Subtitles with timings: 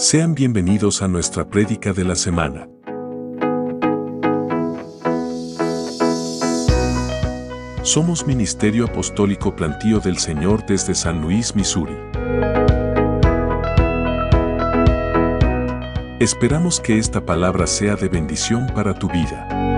[0.00, 2.68] Sean bienvenidos a nuestra prédica de la semana.
[7.82, 11.96] Somos Ministerio Apostólico Plantío del Señor desde San Luis, Missouri.
[16.20, 19.77] Esperamos que esta palabra sea de bendición para tu vida.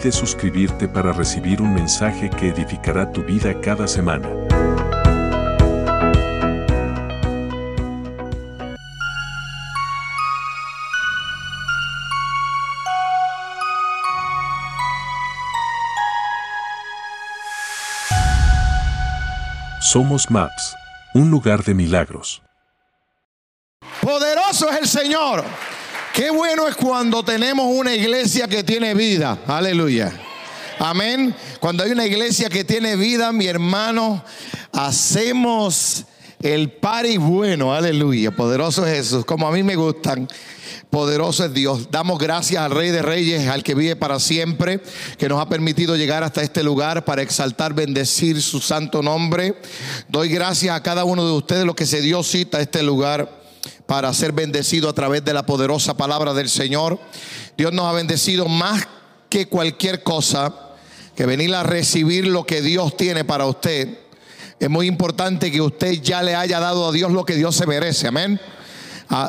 [0.00, 4.28] Olvides suscribirte para recibir un mensaje que edificará tu vida cada semana.
[19.80, 20.76] Somos Maps,
[21.14, 22.42] un lugar de milagros.
[24.00, 25.44] Poderoso es el Señor.
[26.14, 29.38] Qué bueno es cuando tenemos una iglesia que tiene vida.
[29.46, 30.12] Aleluya.
[30.78, 31.34] Amén.
[31.60, 34.24] Cuando hay una iglesia que tiene vida, mi hermano,
[34.72, 36.04] hacemos
[36.42, 37.72] el party bueno.
[37.72, 38.32] Aleluya.
[38.32, 39.24] Poderoso es Jesús.
[39.24, 40.28] Como a mí me gustan.
[40.90, 41.92] Poderoso es Dios.
[41.92, 44.80] Damos gracias al Rey de Reyes, al que vive para siempre,
[45.16, 49.54] que nos ha permitido llegar hasta este lugar para exaltar, bendecir su santo nombre.
[50.08, 53.39] Doy gracias a cada uno de ustedes, los que se dio cita a este lugar
[53.90, 57.00] para ser bendecido a través de la poderosa palabra del Señor.
[57.58, 58.86] Dios nos ha bendecido más
[59.28, 60.54] que cualquier cosa,
[61.16, 63.98] que venir a recibir lo que Dios tiene para usted.
[64.60, 67.66] Es muy importante que usted ya le haya dado a Dios lo que Dios se
[67.66, 68.06] merece.
[68.06, 68.40] Amén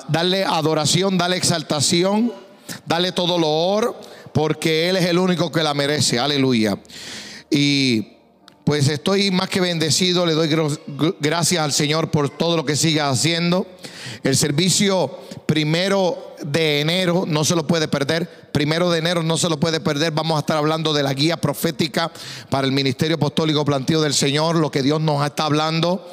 [0.09, 2.31] darle adoración, darle exaltación,
[2.85, 3.99] darle todo lo
[4.31, 6.19] porque Él es el único que la merece.
[6.19, 6.77] Aleluya.
[7.49, 8.19] Y
[8.63, 10.49] pues estoy más que bendecido, le doy
[11.19, 13.67] gracias al Señor por todo lo que siga haciendo.
[14.23, 18.29] El servicio primero de enero no se lo puede perder.
[18.51, 20.11] Primero de enero no se lo puede perder.
[20.11, 22.11] Vamos a estar hablando de la guía profética
[22.49, 26.05] para el Ministerio Apostólico Plantío del Señor, lo que Dios nos está hablando.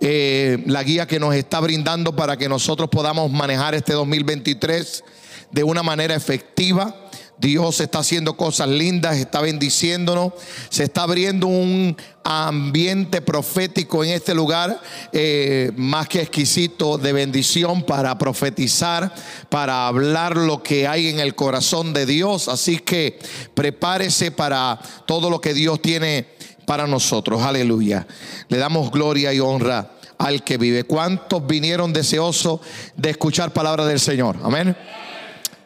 [0.00, 5.04] Eh, la guía que nos está brindando para que nosotros podamos manejar este 2023
[5.50, 7.07] de una manera efectiva.
[7.38, 10.32] Dios está haciendo cosas lindas, está bendiciéndonos,
[10.70, 14.80] se está abriendo un ambiente profético en este lugar,
[15.12, 19.14] eh, más que exquisito de bendición para profetizar,
[19.48, 22.48] para hablar lo que hay en el corazón de Dios.
[22.48, 23.18] Así que
[23.54, 26.26] prepárese para todo lo que Dios tiene
[26.66, 27.42] para nosotros.
[27.42, 28.06] Aleluya.
[28.48, 30.84] Le damos gloria y honra al que vive.
[30.84, 32.60] ¿Cuántos vinieron deseosos
[32.96, 34.38] de escuchar palabra del Señor?
[34.42, 34.76] Amén.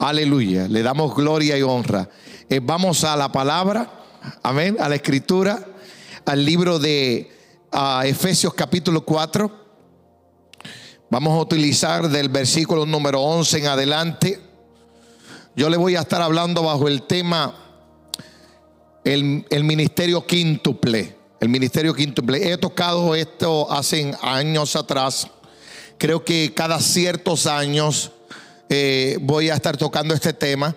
[0.03, 0.67] Aleluya.
[0.67, 2.09] Le damos gloria y honra.
[2.49, 3.89] Eh, vamos a la palabra.
[4.43, 4.77] Amén.
[4.81, 5.65] A la escritura.
[6.27, 7.31] Al libro de
[8.03, 9.49] Efesios capítulo 4.
[11.09, 14.41] Vamos a utilizar del versículo número 11 en adelante.
[15.55, 17.55] Yo le voy a estar hablando bajo el tema
[19.05, 21.17] el, ministerio quíntuple.
[21.39, 22.51] El ministerio quíntuple.
[22.53, 25.29] He tocado esto hace años atrás.
[25.97, 28.11] Creo que cada ciertos años
[28.69, 30.75] eh, voy a estar tocando este tema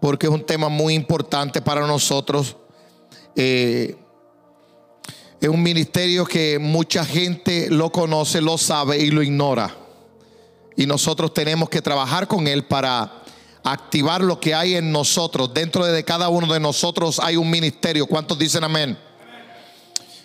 [0.00, 2.56] porque es un tema muy importante para nosotros.
[3.36, 3.96] Eh,
[5.40, 9.74] es un ministerio que mucha gente lo conoce, lo sabe y lo ignora.
[10.76, 13.22] Y nosotros tenemos que trabajar con él para
[13.62, 15.52] activar lo que hay en nosotros.
[15.52, 18.06] Dentro de cada uno de nosotros hay un ministerio.
[18.06, 18.98] ¿Cuántos dicen amén?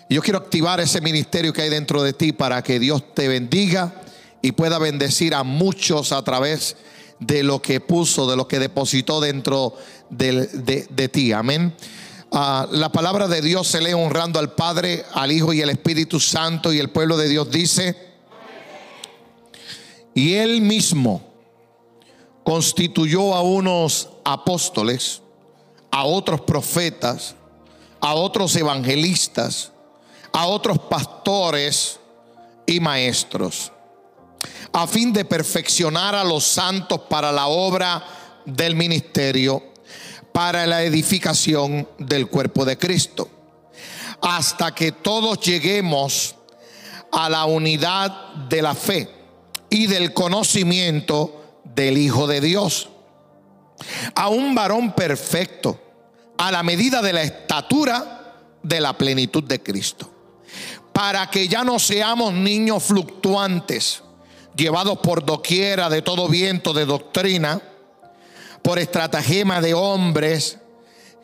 [0.08, 4.02] Yo quiero activar ese ministerio que hay dentro de ti para que Dios te bendiga
[4.40, 6.86] y pueda bendecir a muchos a través de
[7.20, 9.74] lo que puso, de lo que depositó dentro
[10.10, 11.32] de, ti.
[11.32, 11.74] Amén.
[12.32, 16.20] Ah, la palabra de Dios se lee honrando al Padre, al Hijo y al Espíritu
[16.20, 17.96] Santo y el pueblo de Dios dice,
[20.14, 21.22] y él mismo
[22.42, 25.20] constituyó a unos apóstoles,
[25.90, 27.34] a otros profetas,
[28.00, 29.72] a otros evangelistas,
[30.32, 31.98] a otros pastores
[32.66, 33.72] y maestros,
[34.76, 38.04] a fin de perfeccionar a los santos para la obra
[38.44, 39.72] del ministerio,
[40.32, 43.26] para la edificación del cuerpo de Cristo,
[44.20, 46.34] hasta que todos lleguemos
[47.10, 49.08] a la unidad de la fe
[49.70, 52.90] y del conocimiento del Hijo de Dios.
[54.14, 55.80] A un varón perfecto,
[56.36, 60.10] a la medida de la estatura de la plenitud de Cristo.
[60.92, 64.02] Para que ya no seamos niños fluctuantes,
[64.56, 67.60] llevados por doquiera de todo viento de doctrina,
[68.62, 70.58] por estratagema de hombres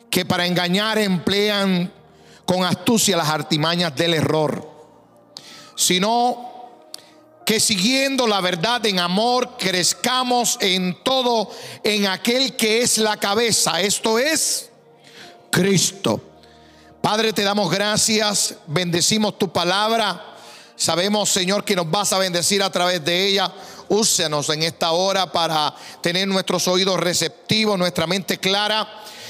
[0.09, 1.91] que para engañar emplean
[2.45, 4.69] con astucia las artimañas del error,
[5.75, 6.51] sino
[7.45, 11.49] que siguiendo la verdad en amor crezcamos en todo
[11.83, 14.69] en aquel que es la cabeza, esto es
[15.49, 16.21] Cristo,
[17.03, 20.32] Padre, te damos gracias, bendecimos tu palabra.
[20.83, 23.49] Sabemos, Señor, que nos vas a bendecir a través de ella.
[23.87, 28.85] Úsenos en esta hora para tener nuestros oídos receptivos, nuestra mente clara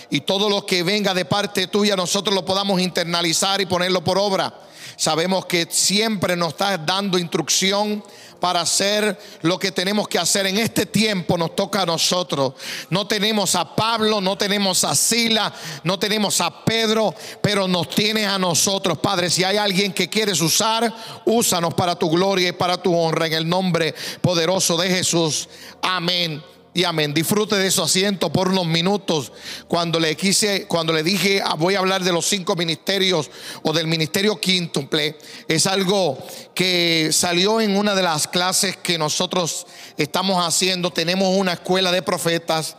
[0.10, 4.18] y todo lo que venga de parte tuya nosotros lo podamos internalizar y ponerlo por
[4.18, 4.52] obra.
[4.96, 8.04] Sabemos que siempre nos estás dando instrucción
[8.44, 10.46] para hacer lo que tenemos que hacer.
[10.48, 12.54] En este tiempo nos toca a nosotros.
[12.90, 15.54] No tenemos a Pablo, no tenemos a Sila,
[15.86, 19.30] no tenemos a Pedro, pero nos tienes a nosotros, Padre.
[19.30, 20.94] Si hay alguien que quieres usar,
[21.24, 23.28] úsanos para tu gloria y para tu honra.
[23.28, 25.48] En el nombre poderoso de Jesús.
[25.82, 26.44] Amén
[26.74, 27.14] y amén.
[27.14, 29.32] Disfrute de su asiento por unos minutos.
[29.68, 33.30] Cuando le quise, cuando le dije ah, voy a hablar de los cinco ministerios
[33.62, 35.18] o del ministerio quíntuple,
[35.48, 36.18] es algo
[36.56, 39.68] que salió en una de las clases que nosotros
[39.98, 40.92] estamos haciendo.
[40.92, 42.76] Tenemos una escuela de profetas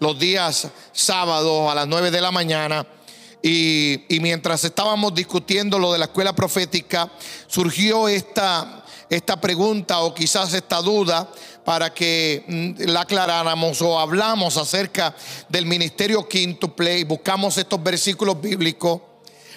[0.00, 2.86] los días sábados a las nueve de la mañana.
[3.40, 7.10] Y, y mientras estábamos discutiendo lo de la escuela profética,
[7.46, 8.77] surgió esta,
[9.10, 11.28] esta pregunta o quizás esta duda
[11.64, 15.14] para que mm, la aclaráramos o hablamos acerca
[15.48, 19.00] del ministerio quíntuple y buscamos estos versículos bíblicos.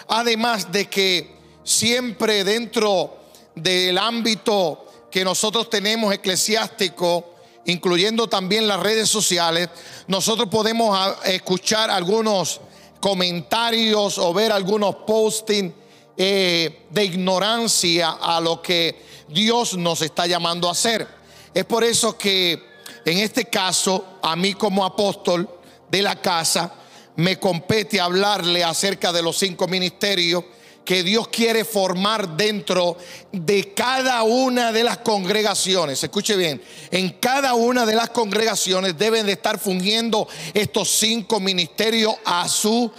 [0.07, 3.18] Además de que siempre dentro
[3.56, 9.69] del ámbito que nosotros tenemos eclesiástico, incluyendo también las redes sociales,
[10.07, 12.62] nosotros podemos ah, escuchar algunos
[13.00, 15.74] comentarios o ver algunos postings
[16.18, 21.07] eh, de ignorancia a lo que Dios nos está llamando a hacer.
[21.54, 22.72] Es por eso que
[23.06, 25.50] en este caso, a mí como apóstol
[25.89, 26.74] de la casa,
[27.16, 30.44] me compete hablarle acerca de los cinco ministerios
[30.86, 32.98] que Dios quiere formar dentro
[33.31, 36.04] de cada una de las congregaciones.
[36.04, 42.16] Escuche bien, en cada una de las congregaciones deben de estar fungiendo estos cinco ministerios
[42.25, 42.92] a su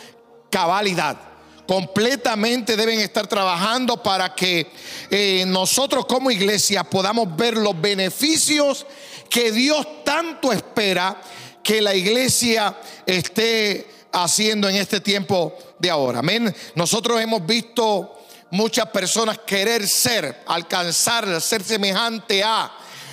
[0.51, 1.32] cabalidad
[1.73, 4.71] completamente deben estar trabajando para que
[5.09, 8.85] eh, nosotros como iglesia podamos ver los beneficios
[9.31, 11.19] que Dios tanto espera
[11.63, 12.77] que la iglesia
[13.07, 16.19] esté haciendo en este tiempo de ahora.
[16.19, 16.55] Amén.
[16.75, 18.19] Nosotros hemos visto
[18.51, 22.71] muchas personas querer ser, alcanzar, ser semejante a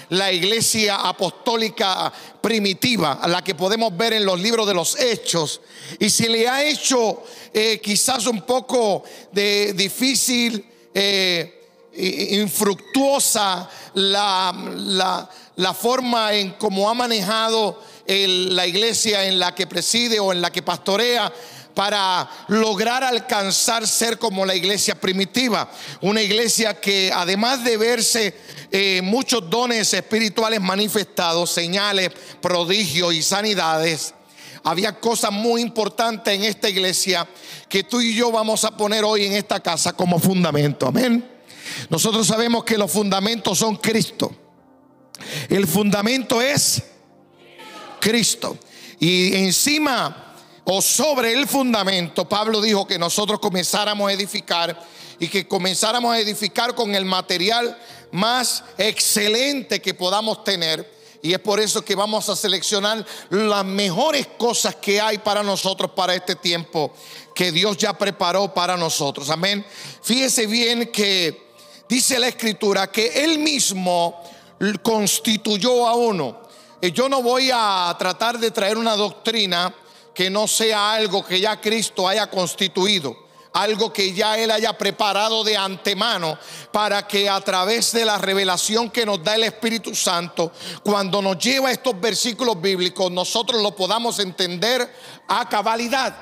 [0.09, 2.11] la iglesia apostólica
[2.41, 5.61] primitiva, la que podemos ver en los libros de los hechos,
[6.00, 7.23] y se le ha hecho
[7.53, 11.56] eh, quizás un poco de difícil, eh,
[11.91, 20.31] infructuosa la, la, forma en cómo ha manejado la iglesia en la que preside o
[20.31, 21.31] en la que pastorea
[21.79, 25.71] para lograr alcanzar ser como la iglesia primitiva.
[26.01, 28.37] Una iglesia que además de verse
[28.69, 32.11] eh, muchos dones espirituales manifestados, señales,
[32.41, 34.13] prodigios y sanidades,
[34.61, 37.25] había cosas muy importantes en esta iglesia
[37.69, 40.85] que tú y yo vamos a poner hoy en esta casa como fundamento.
[40.85, 41.25] Amén.
[41.89, 44.35] Nosotros sabemos que los fundamentos son Cristo.
[45.47, 46.83] El fundamento es
[48.01, 48.57] Cristo.
[48.99, 50.25] Y encima
[50.71, 54.80] o sobre el fundamento, Pablo dijo que nosotros comenzáramos a edificar
[55.18, 57.75] y que comenzáramos a edificar con el material
[58.12, 60.88] más excelente que podamos tener.
[61.24, 65.89] Y es por eso que vamos a seleccionar las mejores cosas que hay para nosotros
[65.95, 66.94] para este tiempo
[67.33, 69.31] que Dios ya preparó para nosotros.
[69.31, 69.66] Amén.
[70.04, 71.49] Fíjese bien que
[71.90, 74.21] dice la escritura que Él mismo
[74.83, 76.42] constituyó a uno.
[76.94, 79.73] Yo no voy a tratar de traer una doctrina
[80.19, 83.16] que no sea algo que ya Cristo haya constituido,
[83.54, 86.38] algo que ya Él haya preparado de antemano
[86.73, 90.52] para que a través de la revelación que nos da el Espíritu Santo,
[90.83, 94.94] cuando nos lleva estos versículos bíblicos, nosotros lo podamos entender
[95.30, 96.14] a cabalidad.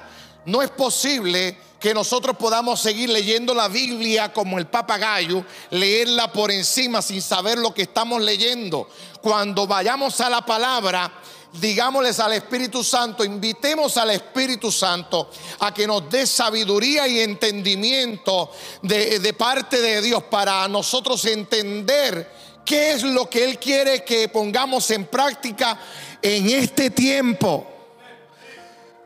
[0.45, 6.51] No es posible que nosotros podamos seguir leyendo la Biblia como el papagayo, leerla por
[6.51, 8.89] encima sin saber lo que estamos leyendo.
[9.21, 11.11] Cuando vayamos a la palabra,
[11.53, 18.51] digámosles al Espíritu Santo, invitemos al Espíritu Santo a que nos dé sabiduría y entendimiento
[18.81, 22.31] de, parte de Dios para nosotros entender
[22.65, 25.79] qué es lo que Él quiere que pongamos en práctica
[26.21, 27.65] en este tiempo.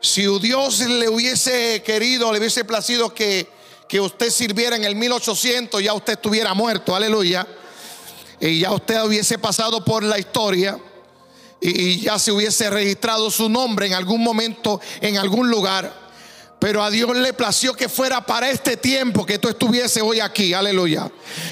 [0.00, 3.46] Si Dios le hubiese querido, le hubiese placido que,
[3.88, 7.46] que usted sirviera en el 1800, ya usted estuviera muerto, aleluya.
[8.40, 10.76] Y ya usted hubiese pasado por la historia
[11.62, 16.02] y ya se hubiese registrado su nombre en algún momento, en algún lugar.
[16.58, 20.54] Pero a Dios le plació que fuera para este tiempo que tú estuviese hoy aquí,
[20.54, 21.10] aleluya.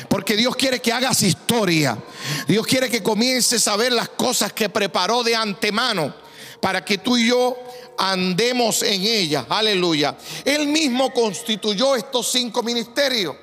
[0.09, 1.99] Porque Dios quiere que hagas historia.
[2.47, 6.15] Dios quiere que comiences a ver las cosas que preparó de antemano
[6.61, 7.57] para que tú y yo
[7.99, 9.47] andemos en ella.
[9.49, 10.17] Aleluya.
[10.45, 13.35] Él mismo constituyó estos cinco ministerios.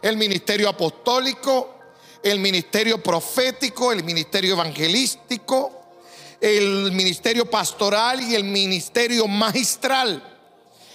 [0.00, 1.74] El ministerio apostólico,
[2.22, 5.79] el ministerio profético, el ministerio evangelístico,
[6.40, 10.22] el ministerio pastoral y el ministerio magistral.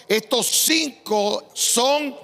[0.08, 2.16] Estos cinco son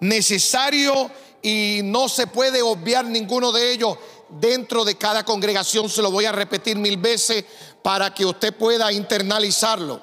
[0.00, 1.08] necesarios
[1.42, 3.96] y no se puede obviar ninguno de ellos
[4.28, 5.88] dentro de cada congregación.
[5.88, 7.44] Se lo voy a repetir mil veces
[7.82, 10.00] para que usted pueda internalizarlo.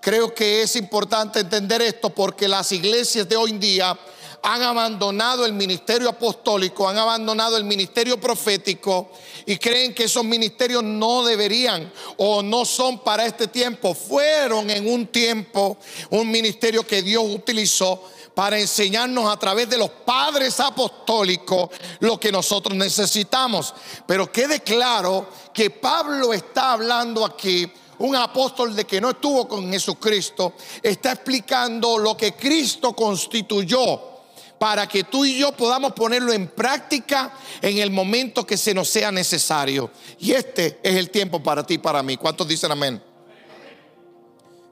[0.00, 3.98] Creo que es importante entender esto porque las iglesias de hoy en día
[4.42, 9.10] han abandonado el ministerio apostólico, han abandonado el ministerio profético
[9.46, 13.94] y creen que esos ministerios no deberían o no son para este tiempo.
[13.94, 15.78] Fueron en un tiempo
[16.10, 18.02] un ministerio que Dios utilizó
[18.34, 23.74] para enseñarnos a través de los padres apostólicos lo que nosotros necesitamos.
[24.06, 29.72] Pero quede claro que Pablo está hablando aquí un apóstol de que no estuvo con
[29.72, 34.17] Jesucristo, está explicando lo que Cristo constituyó
[34.58, 38.88] para que tú y yo podamos ponerlo en práctica en el momento que se nos
[38.88, 39.90] sea necesario.
[40.18, 42.16] Y este es el tiempo para ti y para mí.
[42.16, 43.02] ¿Cuántos dicen amén?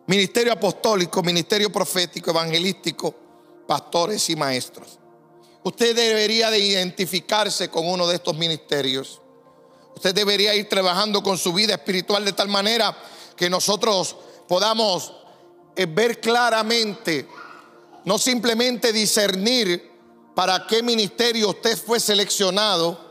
[0.07, 3.15] Ministerio apostólico, ministerio profético, evangelístico,
[3.67, 4.99] pastores y maestros.
[5.63, 9.21] Usted debería de identificarse con uno de estos ministerios.
[9.97, 12.97] Usted debería ir trabajando con su vida espiritual de tal manera
[13.37, 14.15] que nosotros
[14.47, 15.13] podamos
[15.75, 17.27] eh, ver claramente
[18.07, 19.91] no simplemente discernir
[20.35, 23.05] para qué ministerio usted fue seleccionado.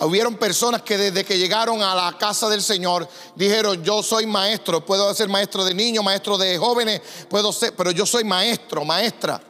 [0.00, 4.84] Hubieron personas que desde que llegaron a la casa del Señor dijeron, yo soy maestro,
[4.84, 9.40] puedo ser maestro de niños, maestro de jóvenes, puedo ser, pero yo soy maestro, maestra.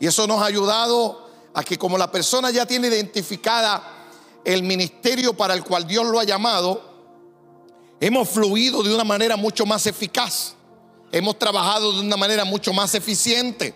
[0.00, 4.08] Y eso nos ha ayudado a que como la persona ya tiene identificada
[4.44, 6.82] el ministerio para el cual Dios lo ha llamado,
[8.00, 10.55] hemos fluido de una manera mucho más eficaz
[11.16, 13.74] hemos trabajado de una manera mucho más eficiente.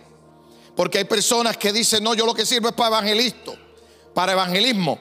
[0.75, 3.51] Porque hay personas que dicen, no, yo lo que sirvo es para evangelista,
[4.13, 4.99] para evangelismo.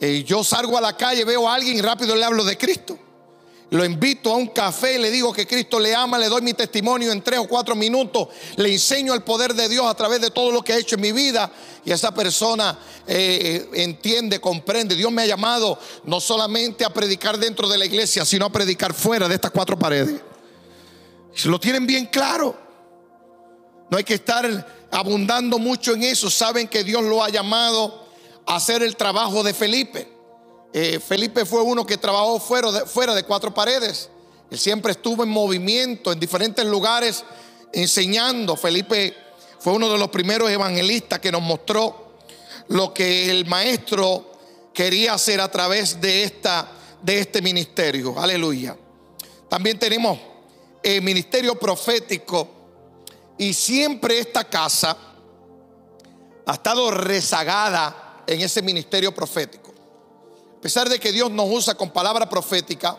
[0.00, 2.98] Y yo salgo a la calle, veo a alguien y rápido le hablo de Cristo.
[3.70, 7.12] Lo invito a un café, le digo que Cristo le ama, le doy mi testimonio
[7.12, 10.50] en tres o cuatro minutos, le enseño el poder de Dios a través de todo
[10.50, 11.52] lo que ha hecho en mi vida
[11.84, 14.96] y esa persona eh, entiende, comprende.
[14.96, 18.92] Dios me ha llamado no solamente a predicar dentro de la iglesia, sino a predicar
[18.92, 20.20] fuera de estas cuatro paredes.
[21.34, 22.56] Si lo tienen bien claro.
[23.90, 26.30] No hay que estar abundando mucho en eso.
[26.30, 28.06] Saben que Dios lo ha llamado
[28.46, 30.08] a hacer el trabajo de Felipe.
[30.72, 34.08] Eh, Felipe fue uno que trabajó fuera de, fuera de cuatro paredes.
[34.50, 37.24] Él siempre estuvo en movimiento, en diferentes lugares,
[37.72, 38.56] enseñando.
[38.56, 39.16] Felipe
[39.58, 42.14] fue uno de los primeros evangelistas que nos mostró
[42.68, 44.30] lo que el maestro
[44.72, 46.70] quería hacer a través de, esta,
[47.02, 48.18] de este ministerio.
[48.18, 48.76] Aleluya.
[49.48, 50.18] También tenemos
[50.82, 52.48] el ministerio profético
[53.38, 54.96] y siempre esta casa
[56.46, 59.70] ha estado rezagada en ese ministerio profético.
[60.58, 62.98] A pesar de que Dios nos usa con palabra profética,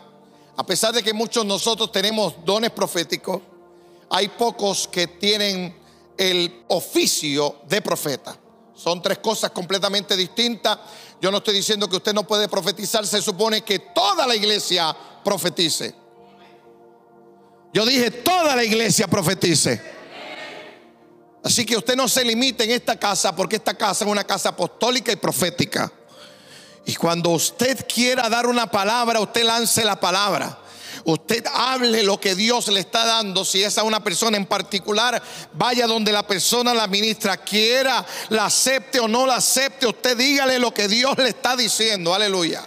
[0.58, 3.42] a pesar de que muchos de nosotros tenemos dones proféticos,
[4.10, 5.76] hay pocos que tienen
[6.18, 8.38] el oficio de profeta.
[8.74, 10.78] Son tres cosas completamente distintas.
[11.22, 14.96] Yo no estoy diciendo que usted no puede profetizar, se supone que toda la iglesia
[15.24, 16.01] profetice.
[17.74, 19.82] Yo dije, toda la iglesia profetice.
[21.44, 24.50] Así que usted no se limite en esta casa porque esta casa es una casa
[24.50, 25.92] apostólica y profética.
[26.86, 30.58] Y cuando usted quiera dar una palabra, usted lance la palabra.
[31.04, 33.44] Usted hable lo que Dios le está dando.
[33.44, 35.22] Si es a una persona en particular,
[35.54, 39.88] vaya donde la persona la ministra quiera, la acepte o no la acepte.
[39.88, 42.14] Usted dígale lo que Dios le está diciendo.
[42.14, 42.64] Aleluya.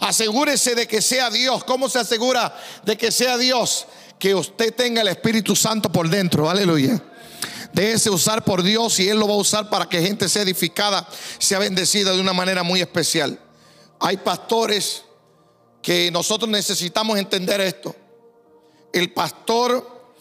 [0.00, 1.62] Asegúrese de que sea Dios.
[1.64, 3.86] ¿Cómo se asegura de que sea Dios?
[4.20, 6.48] Que usted tenga el Espíritu Santo por dentro.
[6.48, 7.02] Aleluya.
[7.72, 11.08] Déjese usar por Dios y Él lo va a usar para que gente sea edificada,
[11.38, 13.40] sea bendecida de una manera muy especial.
[13.98, 15.04] Hay pastores
[15.80, 17.96] que nosotros necesitamos entender esto.
[18.92, 20.12] El pastor,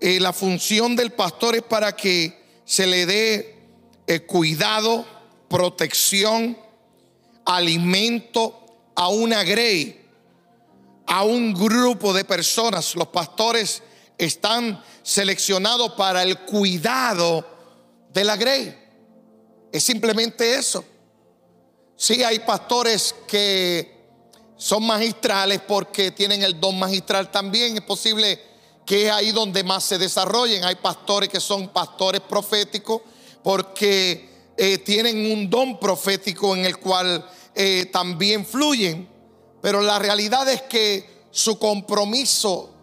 [0.00, 3.56] eh, la función del pastor es para que se le dé
[4.08, 5.06] eh, cuidado,
[5.48, 6.58] protección,
[7.44, 8.66] alimento
[8.96, 10.07] a una grey
[11.08, 12.94] a un grupo de personas.
[12.94, 13.82] Los pastores
[14.16, 17.44] están seleccionados para el cuidado
[18.12, 18.76] de la grey.
[19.72, 20.84] Es simplemente eso.
[21.96, 23.98] Sí hay pastores que
[24.56, 27.76] son magistrales porque tienen el don magistral también.
[27.76, 28.40] Es posible
[28.84, 30.64] que es ahí donde más se desarrollen.
[30.64, 33.00] Hay pastores que son pastores proféticos
[33.42, 37.24] porque eh, tienen un don profético en el cual
[37.54, 39.08] eh, también fluyen.
[39.60, 42.74] Pero la realidad es que su compromiso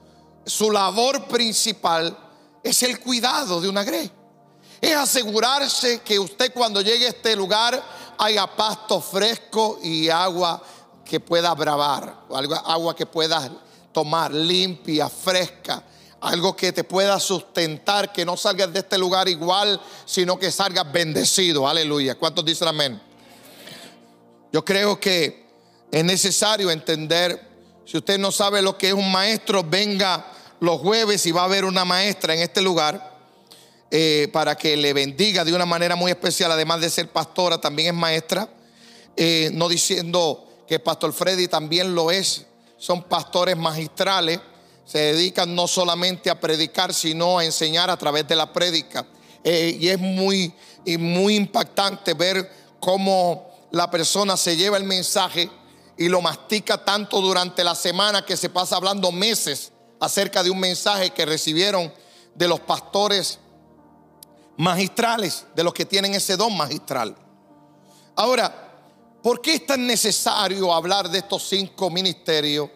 [0.46, 2.15] su labor principal
[2.63, 4.12] es el cuidado de una grey.
[4.79, 7.82] Es asegurarse que usted cuando llegue a este lugar
[8.17, 10.62] haya pasto fresco y agua
[11.03, 12.25] que pueda bravar,
[12.65, 13.51] agua que pueda
[13.91, 15.84] tomar limpia, fresca,
[16.22, 20.91] algo que te pueda sustentar, que no salgas de este lugar igual, sino que salgas
[20.91, 21.67] bendecido.
[21.67, 22.15] Aleluya.
[22.15, 23.01] ¿Cuántos dicen amén?
[24.51, 25.45] Yo creo que
[25.96, 27.40] es necesario entender,
[27.86, 31.46] si usted no sabe lo que es un maestro, venga los jueves y va a
[31.46, 33.16] haber una maestra en este lugar.
[33.92, 37.88] Eh, para que le bendiga de una manera muy especial, además de ser pastora, también
[37.88, 38.50] es maestra,
[39.16, 42.46] eh, no diciendo que Pastor Freddy también lo es,
[42.78, 44.42] son pastores magistrales,
[44.84, 49.06] se dedican no solamente a predicar, sino a enseñar a través de la prédica.
[49.46, 55.50] Eh, y es muy, y muy impactante ver cómo la persona se lleva el mensaje
[55.98, 60.60] y lo mastica tanto durante la semana que se pasa hablando meses acerca de un
[60.60, 61.92] mensaje que recibieron
[62.34, 63.40] de los pastores
[64.58, 67.16] magistrales, de los que tienen ese don magistral.
[68.16, 68.66] Ahora,
[69.25, 72.70] ¿Por qué es tan necesario hablar de estos cinco ministerios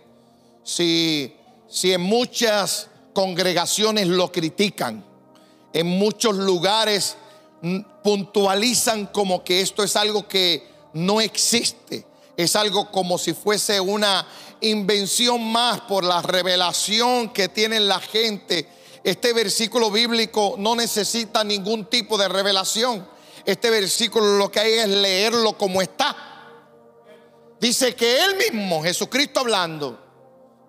[0.64, 1.32] si,
[1.68, 5.06] si en muchas congregaciones lo critican?
[5.72, 7.18] En muchos lugares
[8.04, 12.04] puntualizan como que esto es algo que no existe.
[12.40, 14.26] Es algo como si fuese una
[14.62, 18.66] invención más por la revelación que tiene la gente.
[19.04, 23.06] Este versículo bíblico no necesita ningún tipo de revelación.
[23.44, 26.16] Este versículo lo que hay es leerlo como está.
[27.60, 30.00] Dice que Él mismo, Jesucristo hablando,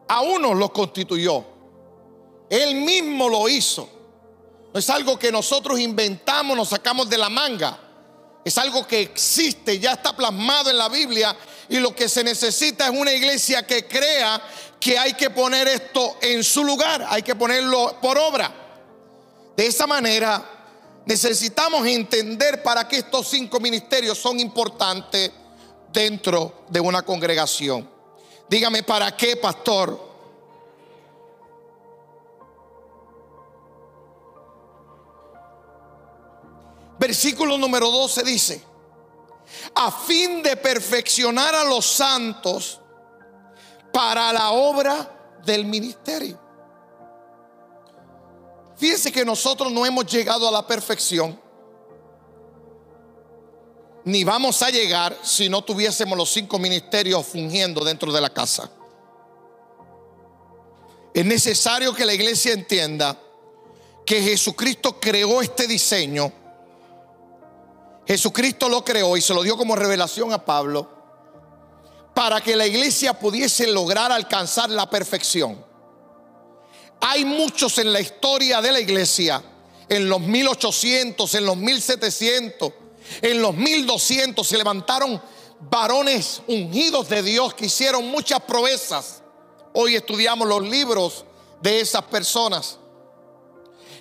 [0.08, 1.44] a uno lo constituyó.
[2.48, 3.88] Él mismo lo hizo.
[4.74, 7.78] No es algo que nosotros inventamos, nos sacamos de la manga.
[8.44, 11.36] Es algo que existe, ya está plasmado en la Biblia
[11.70, 14.42] y lo que se necesita es una iglesia que crea
[14.80, 18.52] que hay que poner esto en su lugar, hay que ponerlo por obra.
[19.56, 20.42] De esa manera
[21.06, 25.30] necesitamos entender para qué estos cinco ministerios son importantes
[25.92, 27.88] dentro de una congregación.
[28.48, 30.10] Dígame, ¿para qué, pastor?
[36.98, 38.69] Versículo número 12 dice,
[39.74, 42.80] a fin de perfeccionar a los santos
[43.92, 46.38] para la obra del ministerio.
[48.76, 51.38] Fíjense que nosotros no hemos llegado a la perfección
[54.04, 58.70] ni vamos a llegar si no tuviésemos los cinco ministerios fungiendo dentro de la casa.
[61.12, 63.20] Es necesario que la iglesia entienda
[64.06, 66.32] que Jesucristo creó este diseño.
[68.06, 71.00] Jesucristo lo creó y se lo dio como revelación a Pablo
[72.14, 75.64] para que la iglesia pudiese lograr alcanzar la perfección.
[77.00, 79.42] Hay muchos en la historia de la iglesia,
[79.88, 82.72] en los 1800, en los 1700,
[83.22, 85.20] en los 1200 se levantaron
[85.60, 89.22] varones ungidos de Dios que hicieron muchas proezas.
[89.72, 91.24] Hoy estudiamos los libros
[91.62, 92.78] de esas personas.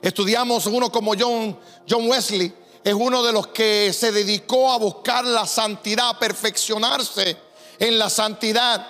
[0.01, 1.57] Estudiamos uno como John,
[1.87, 7.37] John Wesley, es uno de los que se dedicó a buscar la santidad, a perfeccionarse
[7.77, 8.85] en la santidad.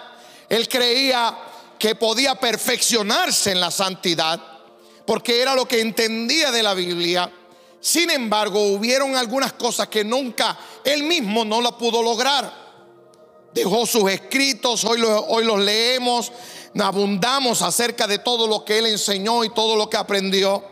[0.47, 1.38] Él creía
[1.78, 4.39] que podía perfeccionarse en la santidad
[5.10, 7.32] porque era lo que entendía de la Biblia.
[7.82, 12.54] Sin embargo, hubieron algunas cosas que nunca él mismo no lo pudo lograr.
[13.52, 16.32] Dejó sus escritos, hoy, hoy los leemos,
[16.80, 20.63] abundamos acerca de todo lo que él enseñó y todo lo que aprendió.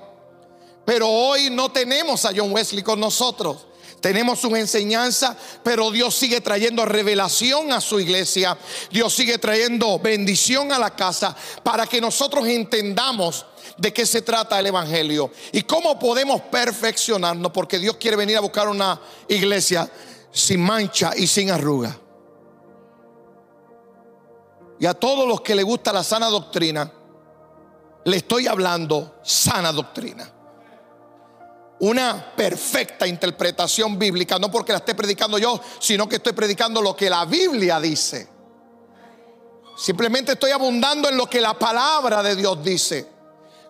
[0.88, 3.58] Pero hoy no tenemos a John Wesley con nosotros.
[4.00, 8.58] Tenemos su enseñanza, pero Dios sigue trayendo revelación a su iglesia.
[8.90, 13.46] Dios sigue trayendo bendición a la casa para que nosotros entendamos
[13.76, 18.42] de qué se trata el Evangelio y cómo podemos perfeccionarnos, porque Dios quiere venir a
[18.42, 18.98] buscar una
[19.28, 19.92] iglesia
[20.32, 22.00] sin mancha y sin arruga.
[24.80, 26.90] Y a todos los que les gusta la sana doctrina,
[28.06, 30.36] le estoy hablando sana doctrina.
[31.80, 36.96] Una perfecta interpretación bíblica, no porque la esté predicando yo, sino que estoy predicando lo
[36.96, 38.28] que la Biblia dice.
[39.78, 43.17] Simplemente estoy abundando en lo que la palabra de Dios dice.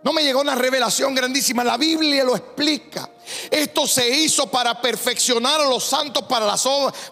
[0.04, 3.10] No me llegó una revelación grandísima, la Biblia lo explica.
[3.52, 6.56] Esto se hizo para perfeccionar a los santos para,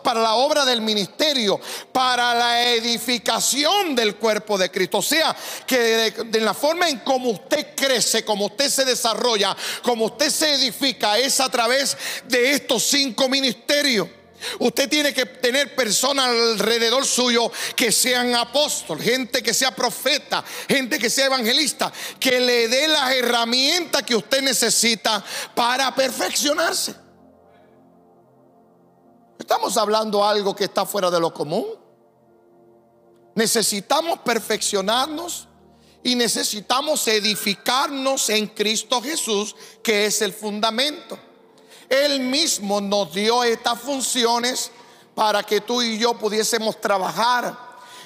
[0.02, 1.60] para la obra del ministerio,
[1.92, 5.00] para la edificación del cuerpo de Cristo.
[5.00, 5.36] O sea,
[5.68, 10.30] que de, de la forma en como usted crece, como usted se desarrolla, como usted
[10.30, 14.08] se edifica, es a través de estos cinco ministerios.
[14.60, 21.00] Usted tiene que tener personas alrededor suyo que sean apóstoles, gente que sea profeta, gente
[21.00, 26.96] que sea evangelista, que le dé las herramientas que usted necesita para perfeccionarse.
[29.40, 31.66] Estamos hablando algo que está fuera de lo común.
[33.36, 35.48] Necesitamos perfeccionarnos
[36.04, 41.20] y necesitamos edificarnos en Cristo Jesús, que es el fundamento.
[41.90, 44.72] Él mismo nos dio estas funciones
[45.14, 47.58] para que tú y yo pudiésemos trabajar.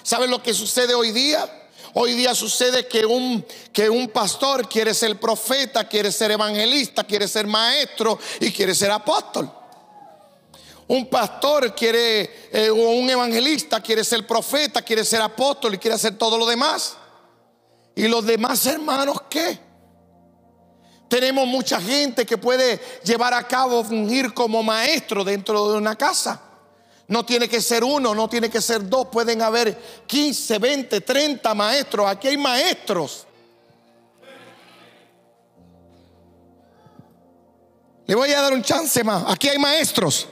[0.03, 1.47] ¿Sabes lo que sucede hoy día?
[1.93, 7.27] Hoy día sucede que un, que un pastor quiere ser profeta, quiere ser evangelista, quiere
[7.27, 9.51] ser maestro y quiere ser apóstol.
[10.87, 15.95] Un pastor quiere, eh, o un evangelista quiere ser profeta, quiere ser apóstol y quiere
[15.95, 16.95] hacer todo lo demás.
[17.95, 19.68] ¿Y los demás hermanos qué?
[21.09, 26.39] Tenemos mucha gente que puede llevar a cabo, fungir como maestro dentro de una casa.
[27.07, 31.55] No tiene que ser uno, no tiene que ser dos, pueden haber 15, 20, 30
[31.55, 32.07] maestros.
[32.07, 33.25] Aquí hay maestros.
[38.05, 39.23] Le voy a dar un chance más.
[39.27, 40.27] Aquí hay maestros.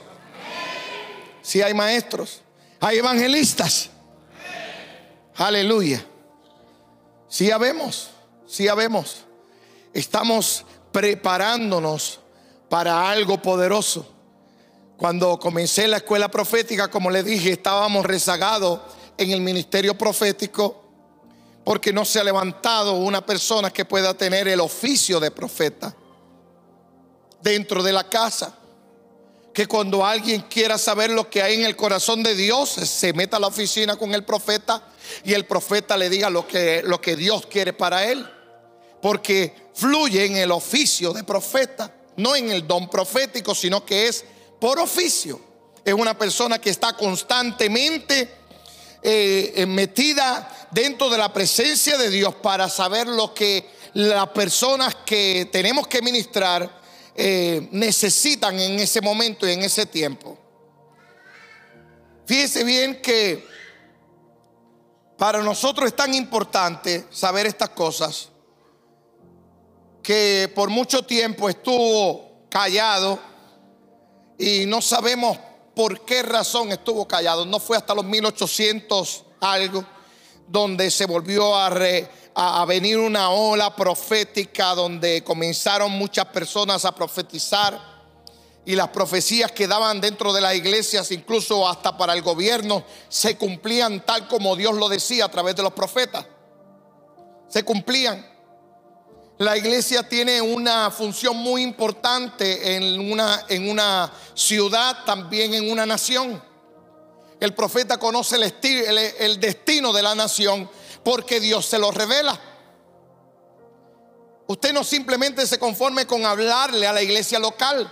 [1.42, 2.42] Sí hay maestros.
[2.78, 3.90] Hay evangelistas.
[5.34, 6.04] Aleluya.
[7.28, 8.10] Sí habemos.
[8.46, 9.24] Sí habemos.
[9.92, 12.20] Estamos preparándonos
[12.68, 14.14] para algo poderoso.
[14.96, 18.80] Cuando comencé la escuela profética, como le dije, estábamos rezagados
[19.16, 20.84] en el ministerio profético
[21.64, 25.94] porque no se ha levantado una persona que pueda tener el oficio de profeta
[27.42, 28.54] dentro de la casa.
[29.52, 33.36] Que cuando alguien quiera saber lo que hay en el corazón de Dios, se meta
[33.36, 34.82] a la oficina con el profeta
[35.24, 38.26] y el profeta le diga lo que, lo que Dios quiere para él
[39.00, 44.24] porque fluye en el oficio de profeta, no en el don profético, sino que es
[44.60, 45.40] por oficio.
[45.84, 48.28] Es una persona que está constantemente
[49.00, 55.48] eh, metida dentro de la presencia de Dios para saber lo que las personas que
[55.52, 56.80] tenemos que ministrar
[57.14, 60.36] eh, necesitan en ese momento y en ese tiempo.
[62.26, 63.46] Fíjese bien que
[65.16, 68.30] para nosotros es tan importante saber estas cosas
[70.08, 73.18] que por mucho tiempo estuvo callado
[74.38, 75.38] y no sabemos
[75.76, 77.44] por qué razón estuvo callado.
[77.44, 79.84] No fue hasta los 1800 algo
[80.46, 81.70] donde se volvió a,
[82.34, 87.78] a, venir una ola profética donde comenzaron muchas personas a profetizar
[88.64, 93.36] y las profecías que daban dentro de las iglesias, incluso hasta para el gobierno, se
[93.36, 96.24] cumplían tal como Dios lo decía a través de los profetas.
[97.50, 98.37] Se cumplían.
[99.38, 105.86] La iglesia tiene una función muy importante en una, en una ciudad, también en una
[105.86, 106.42] nación.
[107.38, 110.68] El profeta conoce el, el, destino de la nación
[111.04, 112.36] porque Dios se lo revela.
[114.48, 117.88] Usted no simplemente se conforme con hablarle a la iglesia local.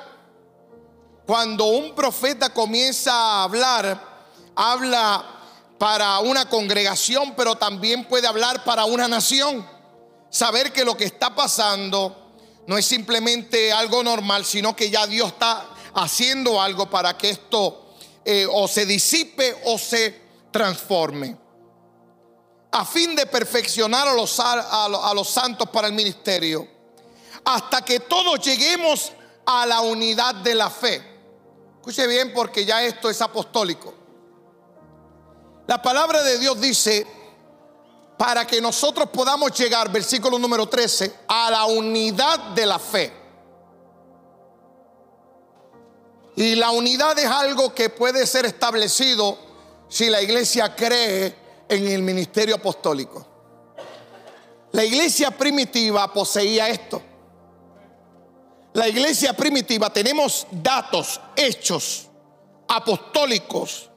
[1.26, 5.24] Cuando un profeta comienza a hablar, habla
[5.78, 9.75] para una congregación, pero también puede hablar para una nación
[10.36, 12.32] saber que lo que está pasando
[12.66, 17.94] no es simplemente algo normal, sino que ya Dios está haciendo algo para que esto
[18.24, 20.20] eh, o se disipe o se
[20.50, 21.36] transforme.
[22.72, 26.68] A fin de perfeccionar a los, a los santos para el ministerio,
[27.44, 29.12] hasta que todos lleguemos
[29.46, 31.02] a la unidad de la fe.
[31.76, 33.94] Escuche bien porque ya esto es apostólico.
[35.66, 37.06] La palabra de Dios dice
[38.16, 43.12] para que nosotros podamos llegar, versículo número 13, a la unidad de la fe.
[46.36, 49.38] Y la unidad es algo que puede ser establecido
[49.88, 51.34] si la iglesia cree
[51.68, 53.26] en el ministerio apostólico.
[54.72, 57.02] La iglesia primitiva poseía esto.
[58.74, 62.08] La iglesia primitiva tenemos datos, hechos
[62.68, 63.90] apostólicos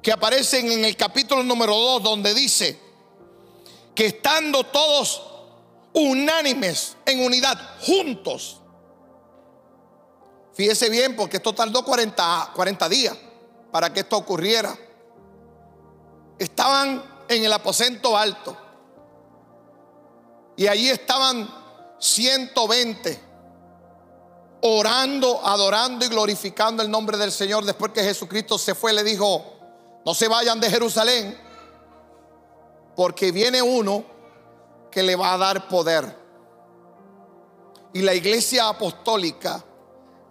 [0.00, 2.85] que aparecen en el capítulo número 2 donde dice,
[3.96, 5.22] que estando todos
[5.94, 8.60] unánimes en unidad, juntos.
[10.52, 13.16] Fíjese bien, porque esto tardó 40, 40 días
[13.72, 14.76] para que esto ocurriera.
[16.38, 18.56] Estaban en el aposento alto.
[20.56, 21.48] Y allí estaban
[21.98, 23.20] 120
[24.60, 27.64] orando, adorando y glorificando el nombre del Señor.
[27.64, 29.42] Después que Jesucristo se fue, le dijo,
[30.04, 31.45] no se vayan de Jerusalén
[32.96, 34.04] porque viene uno
[34.90, 36.16] que le va a dar poder.
[37.92, 39.64] Y la iglesia apostólica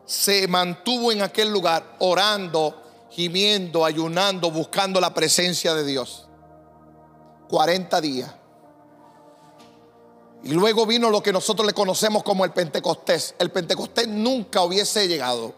[0.06, 2.82] se mantuvo en aquel lugar orando
[3.15, 6.28] gimiendo, ayunando, buscando la presencia de Dios.
[7.47, 8.36] 40 días.
[10.43, 13.34] Y luego vino lo que nosotros le conocemos como el Pentecostés.
[13.39, 15.54] El Pentecostés nunca hubiese llegado.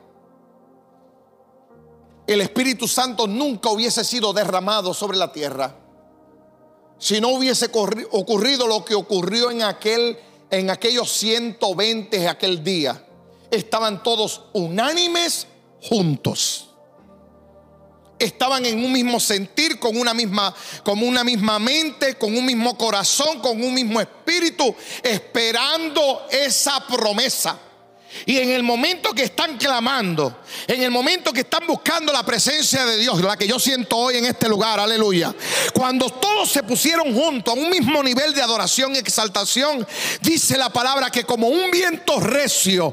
[2.27, 5.75] El Espíritu Santo nunca hubiese sido derramado sobre la tierra.
[6.99, 7.69] Si no hubiese
[8.11, 10.17] ocurrido lo que ocurrió en aquel
[10.49, 13.03] en aquellos 120 de aquel día.
[13.51, 15.47] Estaban todos unánimes
[15.81, 16.67] juntos
[18.19, 22.77] estaban en un mismo sentir, con una misma, como una misma mente, con un mismo
[22.77, 27.59] corazón, con un mismo espíritu, esperando esa promesa.
[28.25, 32.85] Y en el momento que están clamando, en el momento que están buscando la presencia
[32.85, 35.33] de Dios, la que yo siento hoy en este lugar, aleluya,
[35.73, 39.85] cuando todos se pusieron juntos a un mismo nivel de adoración y exaltación,
[40.21, 42.91] dice la palabra que como un viento recio,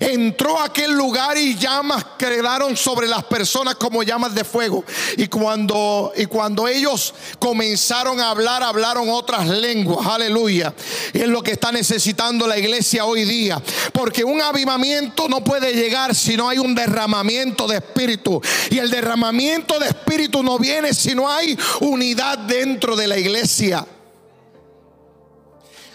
[0.00, 4.84] entró a aquel lugar y llamas quedaron sobre las personas como llamas de fuego.
[5.16, 10.06] Y cuando, y cuando ellos comenzaron a hablar, hablaron otras lenguas.
[10.06, 10.74] Aleluya.
[11.12, 13.62] Es lo que está necesitando la iglesia hoy día.
[13.92, 18.40] Porque un avivamiento no puede llegar si no hay un derramamiento de espíritu.
[18.70, 23.86] Y el derramamiento de espíritu no viene si no hay unidad dentro de la iglesia.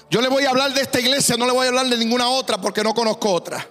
[0.09, 2.29] Yo le voy a hablar de esta iglesia, no le voy a hablar de ninguna
[2.29, 3.67] otra porque no conozco otra.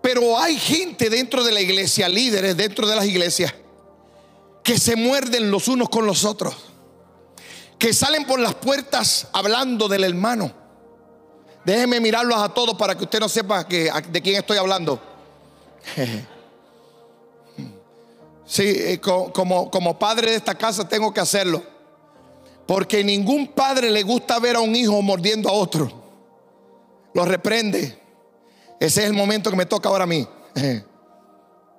[0.00, 3.52] Pero hay gente dentro de la iglesia, líderes dentro de las iglesias,
[4.62, 6.54] que se muerden los unos con los otros.
[7.78, 10.52] Que salen por las puertas hablando del hermano.
[11.64, 15.00] Déjenme mirarlos a todos para que usted no sepa de quién estoy hablando.
[18.50, 21.62] Sí, eh, como padre de esta casa tengo que hacerlo.
[22.68, 25.90] Porque ningún padre le gusta ver a un hijo mordiendo a otro.
[27.14, 27.98] Lo reprende.
[28.78, 30.28] Ese es el momento que me toca ahora a mí.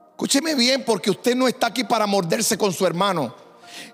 [0.10, 3.36] Escúcheme bien porque usted no está aquí para morderse con su hermano.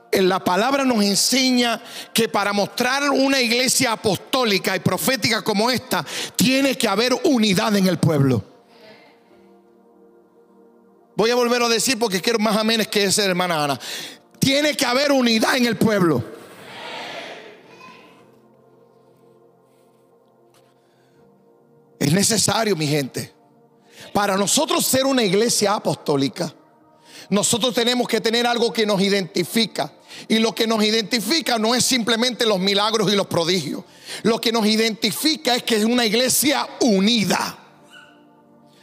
[0.09, 6.05] En la palabra nos enseña que para mostrar una iglesia apostólica y profética como esta,
[6.37, 8.41] tiene que haber unidad en el pueblo.
[11.17, 13.79] Voy a volver a decir porque quiero más amenes que ese hermana Ana.
[14.39, 16.34] Tiene que haber unidad en el pueblo.
[22.05, 23.33] Es necesario, mi gente.
[24.13, 26.53] Para nosotros ser una iglesia apostólica,
[27.31, 29.91] nosotros tenemos que tener algo que nos identifica.
[30.27, 33.83] Y lo que nos identifica no es simplemente los milagros y los prodigios.
[34.21, 37.57] Lo que nos identifica es que es una iglesia unida.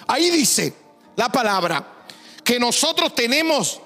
[0.09, 0.75] Ahí dice
[1.15, 2.07] la palabra
[2.43, 3.81] que nosotros tenemos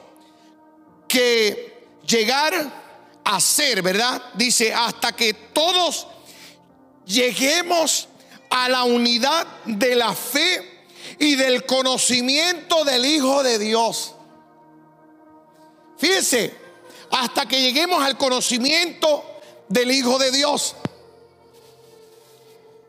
[1.07, 4.23] que llegar a ser, ¿verdad?
[4.33, 6.07] Dice, hasta que todos
[7.05, 8.09] lleguemos
[8.51, 10.77] a la unidad de la fe
[11.19, 14.15] y del conocimiento del Hijo de Dios.
[15.99, 16.55] Fíjense,
[17.11, 19.25] hasta que lleguemos al conocimiento
[19.69, 20.75] del Hijo de Dios.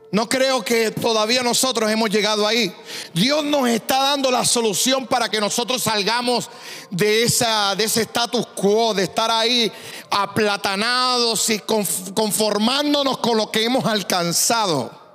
[0.09, 2.73] No creo que todavía nosotros hemos llegado ahí.
[3.13, 6.49] Dios nos está dando la solución para que nosotros salgamos
[6.89, 9.69] de, esa, de ese status quo, de estar ahí
[10.09, 15.06] aplatanados y conformándonos con lo que hemos alcanzado.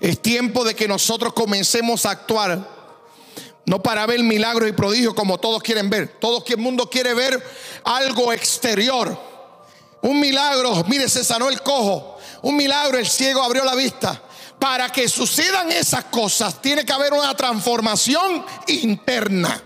[0.00, 2.76] Es tiempo de que nosotros comencemos a actuar.
[3.64, 6.18] No para ver milagros y prodigios como todos quieren ver.
[6.20, 7.42] Todo el mundo quiere ver
[7.84, 9.18] algo exterior.
[10.02, 12.18] Un milagro, mire, se sanó el cojo.
[12.42, 14.22] Un milagro, el ciego abrió la vista.
[14.58, 19.62] Para que sucedan esas cosas, tiene que haber una transformación interna.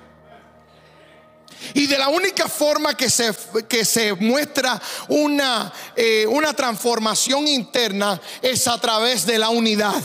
[1.74, 3.34] Y de la única forma que se,
[3.68, 10.02] que se muestra una, eh, una transformación interna es a través de la unidad.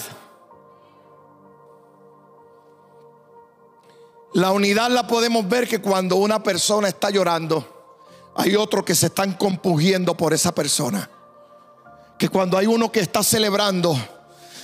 [4.33, 9.05] La unidad la podemos ver que cuando una persona está llorando, hay otros que se
[9.05, 11.09] están compugiendo por esa persona.
[12.19, 13.97] Que cuando hay uno que está celebrando,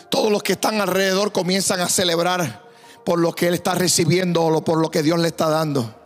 [0.09, 2.69] todos los que están alrededor comienzan a celebrar
[3.05, 6.00] por lo que él está recibiendo o por lo que Dios le está dando.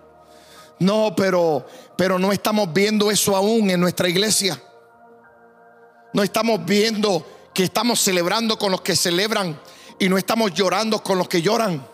[0.79, 1.65] No, pero,
[1.97, 4.61] pero no estamos viendo eso aún en nuestra iglesia.
[6.13, 9.59] No estamos viendo que estamos celebrando con los que celebran
[9.99, 11.85] y no estamos llorando con los que lloran.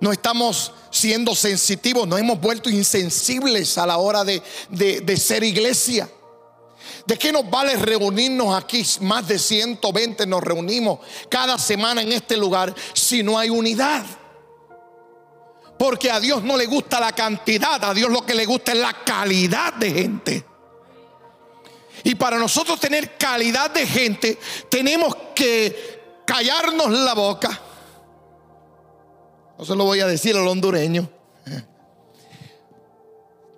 [0.00, 6.08] No estamos siendo sensitivos, nos hemos vuelto insensibles a la hora de, de ser iglesia.
[7.06, 8.84] ¿De qué nos vale reunirnos aquí?
[9.00, 14.04] Más de 120 nos reunimos cada semana en este lugar si no hay unidad.
[15.82, 18.78] Porque a Dios no le gusta la cantidad, a Dios lo que le gusta es
[18.78, 20.46] la calidad de gente.
[22.04, 27.60] Y para nosotros tener calidad de gente, tenemos que callarnos la boca.
[29.58, 31.10] No se lo voy a decir al hondureño.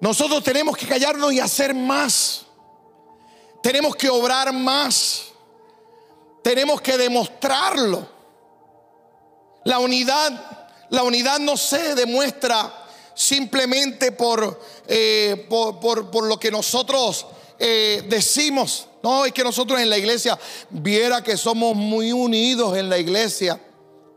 [0.00, 2.46] Nosotros tenemos que callarnos y hacer más.
[3.62, 5.26] Tenemos que obrar más.
[6.42, 8.08] Tenemos que demostrarlo.
[9.64, 10.53] La unidad,
[10.90, 17.26] la unidad no se demuestra simplemente por, eh, por, lo que nosotros
[17.58, 18.88] eh, decimos.
[19.02, 20.38] No, es que nosotros en la iglesia
[20.70, 23.60] viera que somos muy unidos en la iglesia.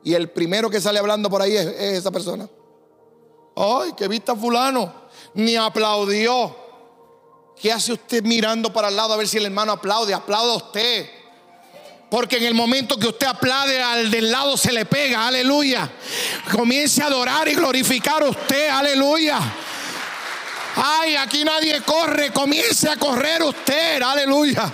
[0.03, 2.49] Y el primero que sale hablando por ahí es, es esa persona.
[3.55, 5.07] Ay, que vista fulano.
[5.33, 6.55] Ni aplaudió.
[7.59, 10.13] ¿Qué hace usted mirando para el lado a ver si el hermano aplaude?
[10.13, 11.07] Aplauda usted.
[12.09, 15.89] Porque en el momento que usted aplaude al del lado se le pega, aleluya.
[16.51, 19.39] Comience a adorar y glorificar a usted, aleluya.
[20.75, 24.71] Ay, aquí nadie corre, comience a correr usted, aleluya.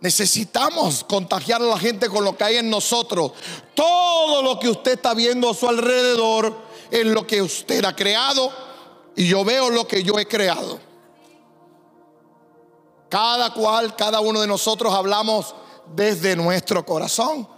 [0.00, 3.32] Necesitamos contagiar a la gente con lo que hay en nosotros.
[3.74, 6.56] Todo lo que usted está viendo a su alrededor
[6.90, 8.52] es lo que usted ha creado
[9.14, 10.80] y yo veo lo que yo he creado.
[13.08, 15.54] Cada cual, cada uno de nosotros hablamos
[15.94, 17.48] desde nuestro corazón.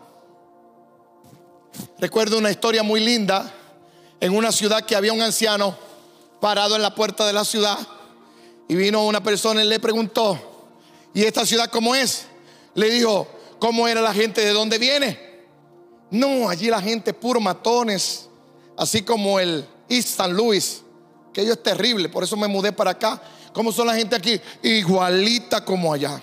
[1.98, 3.52] Recuerdo una historia muy linda
[4.20, 5.76] en una ciudad que había un anciano
[6.40, 7.78] parado en la puerta de la ciudad
[8.68, 10.68] y vino una persona y le preguntó,
[11.14, 12.26] ¿y esta ciudad cómo es?
[12.74, 13.26] Le dijo,
[13.58, 14.44] ¿cómo era la gente?
[14.44, 15.18] ¿De dónde viene?
[16.10, 18.28] No, allí la gente puro matones,
[18.76, 20.32] así como el East St.
[20.32, 20.82] Louis,
[21.32, 23.20] que ello es terrible, por eso me mudé para acá.
[23.52, 24.40] ¿Cómo son la gente aquí?
[24.62, 26.20] Igualita como allá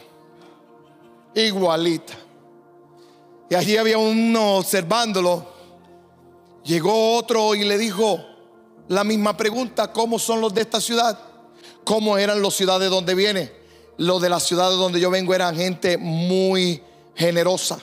[1.45, 2.13] igualita.
[3.49, 5.45] Y allí había uno observándolo.
[6.63, 8.19] Llegó otro y le dijo
[8.89, 11.17] la misma pregunta, ¿cómo son los de esta ciudad?
[11.83, 13.51] ¿Cómo eran los ciudades donde viene?
[13.97, 16.81] Los de la ciudad de donde yo vengo eran gente muy
[17.15, 17.79] generosa.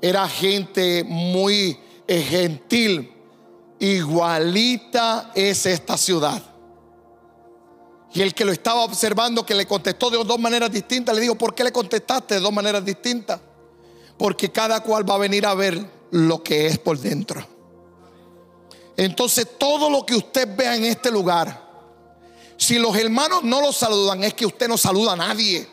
[0.00, 3.12] Era gente muy eh, gentil.
[3.78, 6.51] Igualita es esta ciudad.
[8.14, 11.34] Y el que lo estaba observando, que le contestó de dos maneras distintas, le dijo,
[11.34, 13.40] ¿por qué le contestaste de dos maneras distintas?
[14.18, 17.46] Porque cada cual va a venir a ver lo que es por dentro.
[18.98, 21.70] Entonces todo lo que usted vea en este lugar,
[22.58, 25.66] si los hermanos no lo saludan, es que usted no saluda a nadie.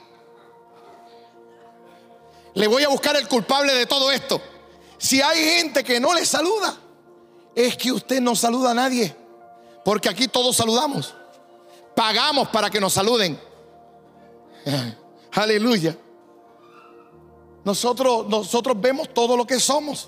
[2.54, 4.42] Le voy a buscar el culpable de todo esto.
[4.98, 6.78] Si hay gente que no le saluda,
[7.54, 9.14] es que usted no saluda a nadie.
[9.84, 11.14] Porque aquí todos saludamos
[12.00, 13.38] pagamos para que nos saluden.
[15.34, 15.98] Aleluya.
[17.66, 20.08] Nosotros, nosotros vemos todo lo que somos,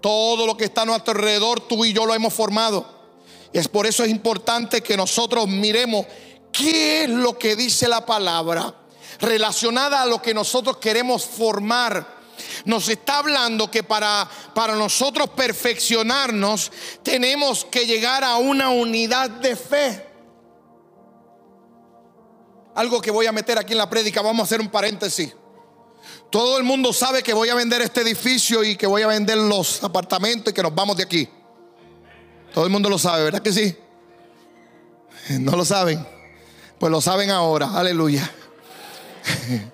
[0.00, 2.84] todo lo que está a nuestro alrededor, tú y yo lo hemos formado.
[3.52, 6.06] Y es por eso es importante que nosotros miremos
[6.50, 8.74] qué es lo que dice la palabra
[9.20, 12.18] relacionada a lo que nosotros queremos formar.
[12.64, 16.72] Nos está hablando que para, para nosotros perfeccionarnos
[17.04, 20.07] tenemos que llegar a una unidad de fe
[22.78, 25.34] algo que voy a meter aquí en la prédica, vamos a hacer un paréntesis.
[26.30, 29.36] Todo el mundo sabe que voy a vender este edificio y que voy a vender
[29.36, 31.28] los apartamentos y que nos vamos de aquí.
[32.54, 33.76] Todo el mundo lo sabe, ¿verdad que sí?
[35.40, 36.06] ¿No lo saben?
[36.78, 38.30] Pues lo saben ahora, aleluya.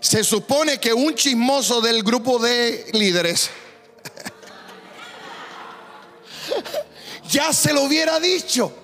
[0.00, 3.48] Se supone que un chismoso del grupo de líderes
[7.30, 8.79] ya se lo hubiera dicho.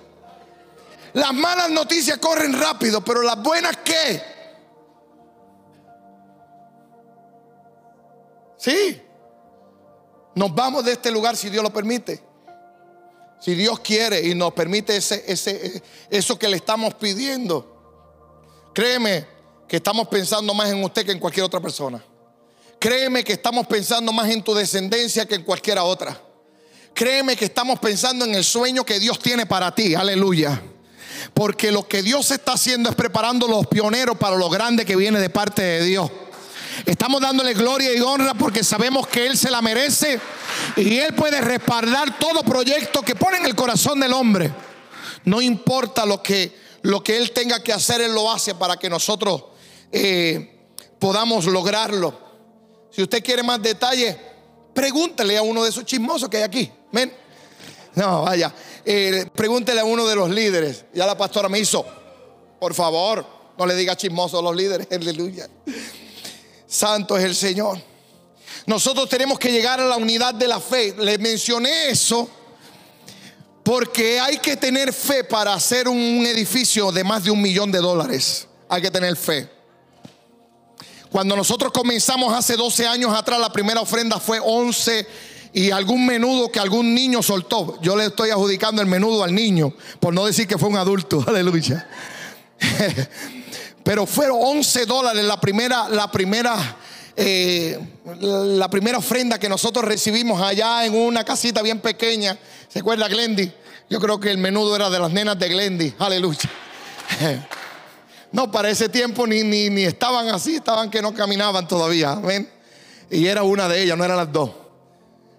[1.17, 4.21] Las malas noticias corren rápido, pero las buenas qué?
[8.55, 9.01] Sí.
[10.35, 12.21] Nos vamos de este lugar si Dios lo permite.
[13.39, 18.69] Si Dios quiere y nos permite ese, ese, eso que le estamos pidiendo.
[18.75, 19.25] Créeme
[19.67, 21.99] que estamos pensando más en usted que en cualquier otra persona.
[22.77, 26.21] Créeme que estamos pensando más en tu descendencia que en cualquiera otra.
[26.93, 29.95] Créeme que estamos pensando en el sueño que Dios tiene para ti.
[29.95, 30.61] Aleluya.
[31.33, 35.19] Porque lo que Dios está haciendo es preparando los pioneros para lo grande que viene
[35.19, 36.09] de parte de Dios.
[36.85, 40.19] Estamos dándole gloria y honra porque sabemos que Él se la merece
[40.75, 44.51] y Él puede respaldar todo proyecto que pone en el corazón del hombre.
[45.25, 48.89] No importa lo que, lo que Él tenga que hacer, Él lo hace para que
[48.89, 49.43] nosotros
[49.91, 50.69] eh,
[50.99, 52.17] podamos lograrlo.
[52.91, 54.15] Si usted quiere más detalles,
[54.73, 56.71] pregúntele a uno de esos chismosos que hay aquí.
[56.91, 57.11] ¿Ven?
[57.95, 58.53] No, vaya.
[58.89, 60.85] Eh, pregúntele a uno de los líderes.
[60.93, 61.85] Ya la pastora me hizo.
[62.57, 63.25] Por favor,
[63.57, 64.87] no le diga chismoso a los líderes.
[64.91, 65.49] Aleluya.
[66.65, 67.81] Santo es el Señor.
[68.65, 70.95] Nosotros tenemos que llegar a la unidad de la fe.
[70.97, 72.29] Le mencioné eso
[73.61, 77.79] porque hay que tener fe para hacer un edificio de más de un millón de
[77.79, 78.47] dólares.
[78.69, 79.49] Hay que tener fe.
[81.11, 85.05] Cuando nosotros comenzamos hace 12 años atrás, la primera ofrenda fue 11
[85.53, 87.79] y algún menudo que algún niño soltó.
[87.81, 91.23] Yo le estoy adjudicando el menudo al niño, por no decir que fue un adulto.
[91.27, 91.87] Aleluya.
[93.83, 96.77] Pero fueron 11 dólares la primera, la primera,
[97.15, 97.79] eh,
[98.21, 102.37] la primera ofrenda que nosotros recibimos allá en una casita bien pequeña.
[102.67, 103.51] ¿Se acuerda Glendy?
[103.89, 105.93] Yo creo que el menudo era de las nenas de Glendy.
[105.99, 106.49] Aleluya.
[108.29, 112.11] No, para ese tiempo ni, ni, ni estaban así, estaban que no caminaban todavía.
[112.11, 112.47] Amén.
[113.09, 114.51] Y era una de ellas, no eran las dos.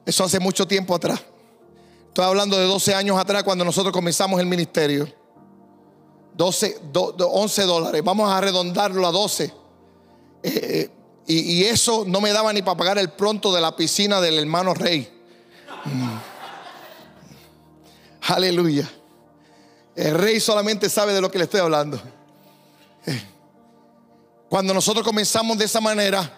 [0.09, 1.21] Eso hace mucho tiempo atrás.
[2.07, 5.07] Estoy hablando de 12 años atrás cuando nosotros comenzamos el ministerio.
[6.33, 8.03] 12, 11 dólares.
[8.03, 9.45] Vamos a redondarlo a 12.
[9.45, 9.53] Eh,
[10.43, 10.91] eh,
[11.27, 14.73] y, eso no me daba ni para pagar el pronto de la piscina del hermano
[14.73, 15.13] Rey.
[15.85, 16.17] Mm.
[18.29, 18.91] Aleluya.
[19.95, 22.01] El rey solamente sabe de lo que le estoy hablando.
[23.05, 23.23] Eh,
[24.49, 26.38] cuando nosotros comenzamos de esa manera,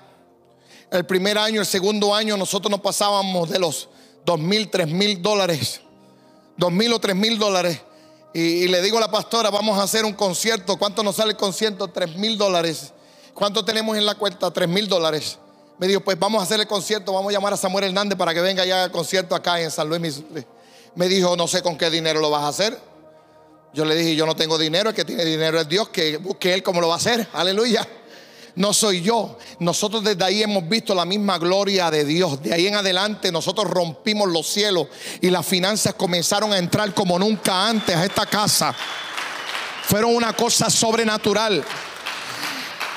[0.90, 3.88] el primer año, el segundo año, nosotros nos pasábamos de los
[4.24, 5.80] dos mil, tres mil dólares,
[6.56, 7.80] dos mil o tres mil dólares.
[8.32, 10.76] Y, le digo a la pastora, vamos a hacer un concierto.
[10.76, 11.88] ¿Cuánto nos sale el concierto?
[11.88, 12.92] Tres mil dólares.
[13.34, 14.50] ¿Cuánto tenemos en la cuenta?
[14.52, 15.38] Tres mil dólares.
[15.78, 18.34] Me dijo, pues vamos a hacer el concierto, vamos a llamar a Samuel Hernández para
[18.34, 20.22] que venga ya al concierto acá en San Luis.
[20.94, 22.78] Me dijo, no sé con qué dinero lo vas a hacer.
[23.72, 26.52] Yo le dije, yo no tengo dinero, el que tiene dinero es Dios, que busque
[26.52, 27.26] Él cómo lo va a hacer.
[27.32, 27.86] Aleluya
[28.60, 29.38] no soy yo.
[29.58, 32.42] Nosotros desde ahí hemos visto la misma gloria de Dios.
[32.42, 34.86] De ahí en adelante nosotros rompimos los cielos
[35.22, 38.74] y las finanzas comenzaron a entrar como nunca antes a esta casa.
[39.84, 41.64] Fueron una cosa sobrenatural.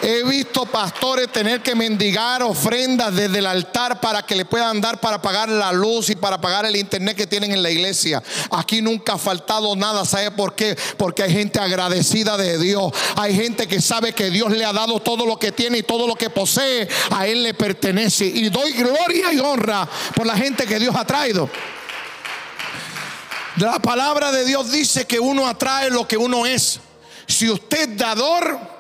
[0.02, 5.00] He visto pastores tener que mendigar ofrendas desde el altar para que le puedan dar
[5.00, 8.22] para pagar la luz y para pagar el internet que tienen en la iglesia.
[8.52, 10.04] Aquí nunca ha faltado nada.
[10.04, 10.78] ¿Sabe por qué?
[10.98, 12.92] Porque hay gente agradecida de Dios.
[13.16, 16.06] Hay gente que sabe que Dios le ha dado todo lo que tiene y todo
[16.06, 18.26] lo que posee a Él le pertenece.
[18.26, 21.50] Y doy gloria y honra por la gente que Dios ha traído.
[23.58, 26.80] La palabra de Dios dice que uno atrae lo que uno es.
[27.28, 28.73] Si usted es dador,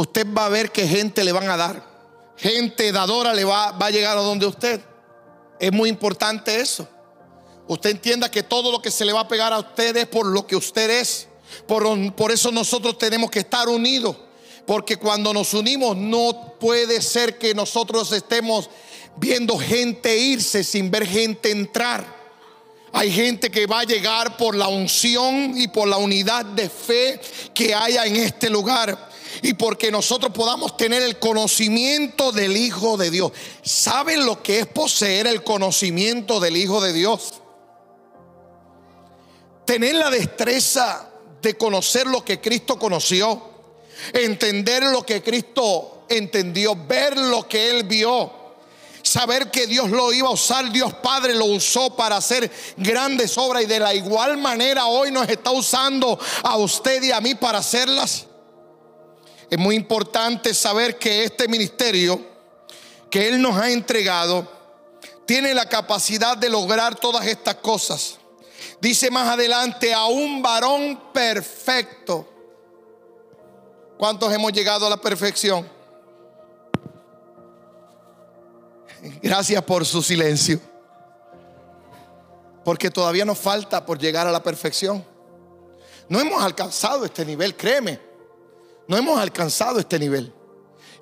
[0.00, 1.82] usted va a ver que gente le van a dar.
[2.36, 4.80] Gente dadora le va, va a llegar a donde usted.
[5.58, 6.88] Es muy importante eso.
[7.66, 10.26] Usted entienda que todo lo que se le va a pegar a usted es por
[10.26, 11.28] lo que usted es.
[11.66, 14.16] Por, por eso nosotros tenemos que estar unidos.
[14.66, 18.70] Porque cuando nos unimos no puede ser que nosotros estemos
[19.16, 22.18] viendo gente irse sin ver gente entrar.
[22.92, 27.20] Hay gente que va a llegar por la unción y por la unidad de fe
[27.52, 29.07] que haya en este lugar
[29.42, 33.32] y porque nosotros podamos tener el conocimiento del Hijo de Dios.
[33.62, 37.34] ¿Saben lo que es poseer el conocimiento del Hijo de Dios?
[39.64, 41.10] Tener la destreza
[41.42, 43.42] de conocer lo que Cristo conoció,
[44.12, 48.38] entender lo que Cristo entendió, ver lo que Él vio
[49.08, 53.62] saber que Dios lo iba a usar, Dios Padre lo usó para hacer grandes obras
[53.62, 57.58] y de la igual manera hoy nos está usando a usted y a mí para
[57.58, 58.27] hacerlas.
[59.50, 62.20] Es muy importante saber que este ministerio
[63.10, 64.46] que Él nos ha entregado
[65.24, 68.18] tiene la capacidad de lograr todas estas cosas.
[68.80, 72.28] Dice más adelante, a un varón perfecto.
[73.96, 75.68] ¿Cuántos hemos llegado a la perfección?
[79.22, 80.60] Gracias por su silencio.
[82.64, 85.04] Porque todavía nos falta por llegar a la perfección.
[86.08, 88.07] No hemos alcanzado este nivel, créeme.
[88.88, 90.32] No hemos alcanzado este nivel.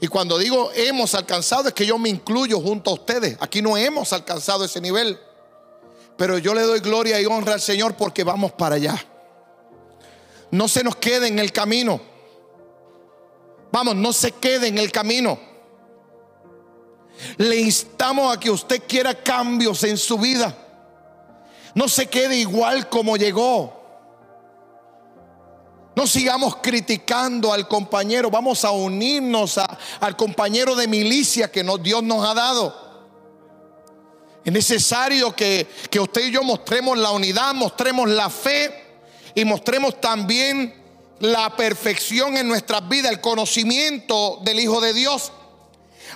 [0.01, 3.39] Y cuando digo hemos alcanzado es que yo me incluyo junto a ustedes.
[3.41, 5.19] Aquí no hemos alcanzado ese nivel.
[6.19, 9.03] Pero yo le doy gloria y honra al Señor porque vamos para allá.
[10.51, 12.01] No se nos quede en el camino.
[13.73, 15.39] Vamos, no se quede en el camino.
[17.37, 20.57] Le instamos a que usted quiera cambios en su vida.
[21.75, 23.76] No se quede igual como llegó.
[25.97, 29.59] No sigamos criticando al compañero, vamos a unirnos
[29.99, 32.87] al compañero de milicia que Dios nos ha dado.
[34.45, 39.01] Es necesario que, que usted y yo mostremos la unidad, mostremos la fe
[39.35, 40.75] y mostremos también
[41.21, 45.33] la perfección en nuestras vidas, el conocimiento del Hijo de Dios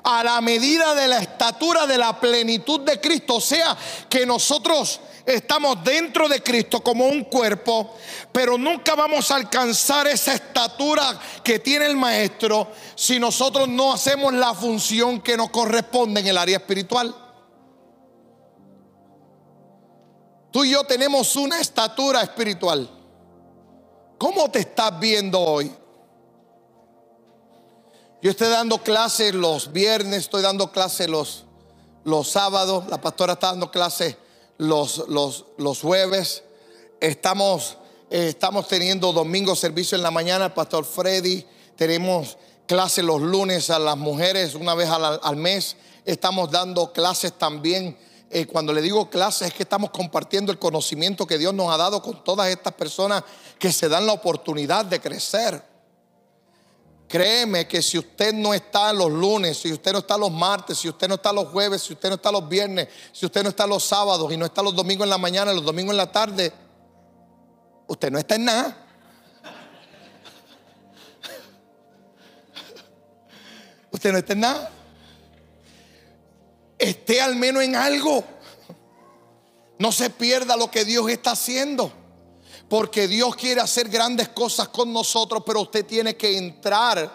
[0.03, 3.37] a la medida de la estatura de la plenitud de Cristo.
[3.37, 3.77] O sea,
[4.11, 5.01] que nosotros
[5.35, 7.97] estamos dentro de Cristo como un cuerpo,
[8.33, 14.33] pero nunca vamos a alcanzar esa estatura que tiene el Maestro si nosotros no hacemos
[14.33, 17.15] la función que nos corresponde en el área espiritual.
[20.51, 22.91] Tú y yo tenemos una estatura espiritual.
[24.19, 25.73] ¿Cómo te estás viendo hoy?
[28.23, 31.47] Yo estoy dando clases los viernes, estoy dando clases los
[32.05, 34.17] los sábados, la pastora está dando clases
[34.61, 36.45] los, los, los jueves.
[37.01, 37.79] Estamos,
[38.11, 41.45] eh, estamos teniendo domingo servicio en la mañana, el pastor Freddy.
[41.77, 42.37] Tenemos
[42.67, 45.77] clases los lunes a las mujeres una vez al, mes.
[46.05, 47.97] Estamos dando clases también.
[48.29, 51.79] Eh, cuando le digo clases es que estamos compartiendo el conocimiento que Dios nos ha
[51.79, 53.25] dado con todas estas personas
[53.59, 55.70] que se dan la oportunidad de crecer.
[57.11, 60.89] Créeme que si usted no está los lunes, si usted no está los martes, si
[60.89, 63.67] usted no está los jueves, si usted no está los viernes, si usted no está
[63.67, 66.53] los sábados y no está los domingos en la mañana, los domingos en la tarde,
[67.89, 68.87] usted no está en nada.
[73.91, 74.71] Usted no está en nada.
[76.79, 78.23] Esté al menos en algo.
[79.81, 81.93] No se pierda lo que Dios está haciendo.
[82.71, 87.11] Porque Dios quiere hacer grandes cosas con nosotros, pero usted tiene que entrar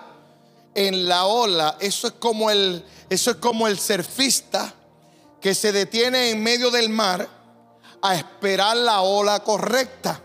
[0.76, 1.78] en la ola.
[1.80, 4.74] Eso es como el, eso es como el surfista
[5.40, 7.30] que se detiene en medio del mar
[8.02, 10.22] a esperar la ola correcta.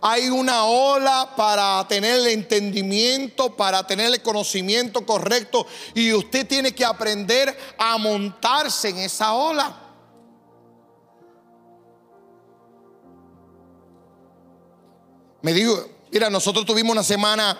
[0.00, 5.64] Hay una ola para tener el entendimiento, para tener el conocimiento correcto
[5.94, 9.87] y usted tiene que aprender a montarse en esa ola.
[15.48, 15.82] Me digo,
[16.12, 17.58] mira, nosotros tuvimos una semana,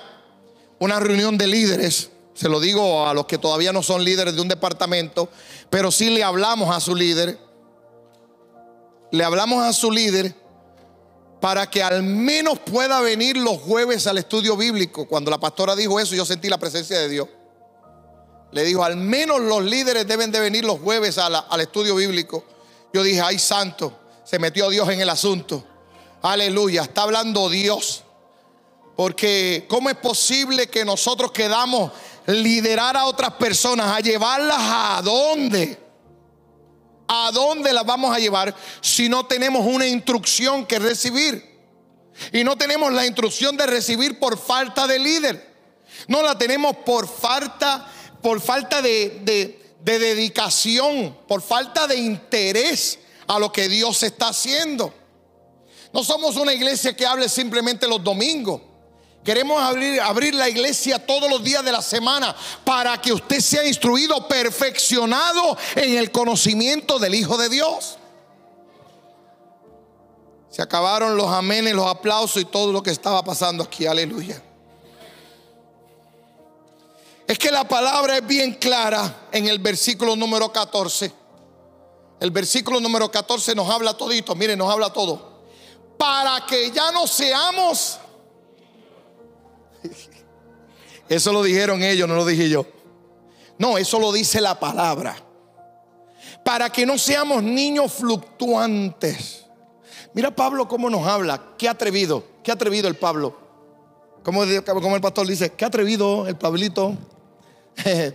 [0.78, 2.10] una reunión de líderes.
[2.34, 5.30] Se lo digo a los que todavía no son líderes de un departamento,
[5.70, 7.38] pero sí le hablamos a su líder.
[9.10, 10.34] Le hablamos a su líder
[11.40, 15.08] para que al menos pueda venir los jueves al estudio bíblico.
[15.08, 17.26] Cuando la pastora dijo eso, yo sentí la presencia de Dios.
[18.52, 22.44] Le dijo, al menos los líderes deben de venir los jueves al estudio bíblico.
[22.92, 25.64] Yo dije, ay santo, se metió Dios en el asunto.
[26.22, 28.02] Aleluya, está hablando Dios.
[28.96, 31.92] Porque ¿cómo es posible que nosotros quedamos
[32.26, 35.78] liderar a otras personas, a llevarlas a dónde?
[37.06, 41.48] ¿A dónde las vamos a llevar si no tenemos una instrucción que recibir?
[42.32, 45.48] Y no tenemos la instrucción de recibir por falta de líder.
[46.08, 47.86] No la tenemos por falta,
[48.20, 52.98] por falta de, de, de dedicación, por falta de interés
[53.28, 54.92] a lo que Dios está haciendo.
[55.92, 58.60] No somos una iglesia que hable simplemente los domingos.
[59.24, 62.34] Queremos abrir, abrir, la iglesia todos los días de la semana
[62.64, 67.98] para que usted sea instruido, perfeccionado en el conocimiento del Hijo de Dios.
[70.50, 73.86] Se acabaron los amenes, los aplausos y todo lo que estaba pasando aquí.
[73.86, 74.42] Aleluya.
[77.26, 81.12] Es que la palabra es bien clara en el versículo número 14.
[82.20, 84.34] El versículo número 14 nos habla todito.
[84.34, 85.27] Miren, nos habla todo
[85.98, 87.98] para que ya no seamos.
[91.08, 92.64] Eso lo dijeron ellos, no lo dije yo.
[93.58, 95.16] No, eso lo dice la palabra.
[96.44, 99.44] Para que no seamos niños fluctuantes.
[100.14, 101.54] Mira Pablo cómo nos habla.
[101.58, 103.36] Qué atrevido, qué atrevido el Pablo.
[104.22, 106.94] Como, el pastor dice, qué atrevido el Pablito.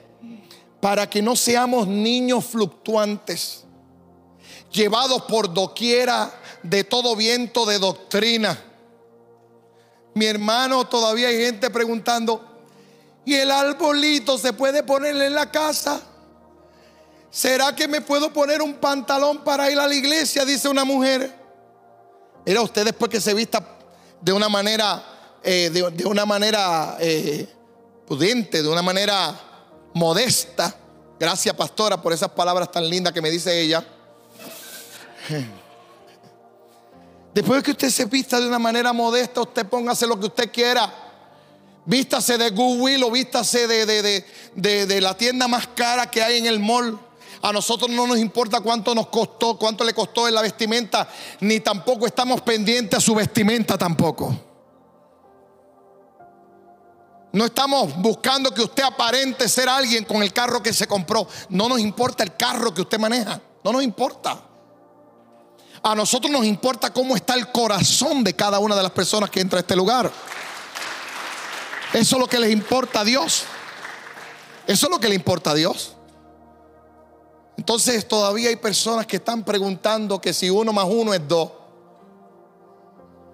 [0.80, 3.63] Para que no seamos niños fluctuantes,
[4.74, 8.60] llevados por doquiera de todo viento de doctrina.
[10.16, 12.44] Mi hermano, todavía hay gente preguntando,
[13.26, 16.02] ¿y el arbolito se puede ponerle en la casa?
[17.32, 20.46] ¿Será que me puedo poner un pantalón para ir a la iglesia?
[20.46, 21.34] Dice una mujer.
[22.46, 23.64] Mira, usted después que se vista
[24.22, 25.04] de una manera,
[25.42, 27.48] eh, de, una manera eh,
[28.06, 29.34] prudente, de una manera
[29.94, 30.76] modesta.
[31.20, 33.84] Gracias, pastora, por esas palabras tan lindas que me dice ella.
[37.34, 40.94] Después que usted se vista de una manera modesta, usted póngase lo que usted quiera.
[41.86, 44.24] Vístase de Goodwill o vístase de,
[44.56, 46.98] de, la tienda más cara que hay en el mall.
[47.42, 51.10] A nosotros no nos importa cuánto nos costó, cuánto le costó en la vestimenta,
[51.42, 54.34] ni tampoco estamos pendientes a su vestimenta tampoco.
[57.34, 61.28] No estamos buscando que usted aparente ser alguien con el carro que se compró.
[61.50, 63.42] No nos importa el carro que usted maneja.
[63.64, 64.53] No nos importa.
[65.84, 69.42] A nosotros nos importa cómo está el corazón de cada una de las personas que
[69.42, 70.10] entra a este lugar.
[71.92, 73.44] Eso es lo que les importa a Dios.
[74.66, 75.94] Eso es lo que le importa a Dios.
[77.58, 81.52] Entonces todavía hay personas que están preguntando que si uno más uno es dos.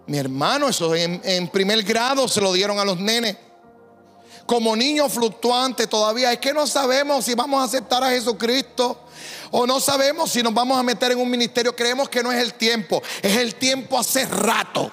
[0.07, 3.37] Mi hermano, eso en, primer grado se lo dieron a los nenes.
[4.47, 9.05] Como niños fluctuantes todavía es que no sabemos si vamos a aceptar a Jesucristo
[9.51, 11.75] o no sabemos si nos vamos a meter en un ministerio.
[11.75, 13.01] Creemos que no es el tiempo.
[13.21, 14.91] Es el tiempo hace rato.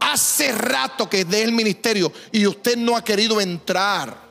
[0.00, 4.30] Hace rato que es del ministerio y usted no ha querido entrar.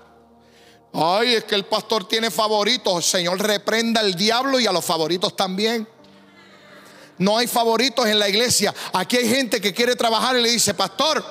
[0.91, 2.95] Ay, es que el pastor tiene favoritos.
[2.97, 5.87] El Señor reprenda al diablo y a los favoritos también.
[7.19, 8.73] No hay favoritos en la iglesia.
[8.93, 11.23] Aquí hay gente que quiere trabajar y le dice, pastor,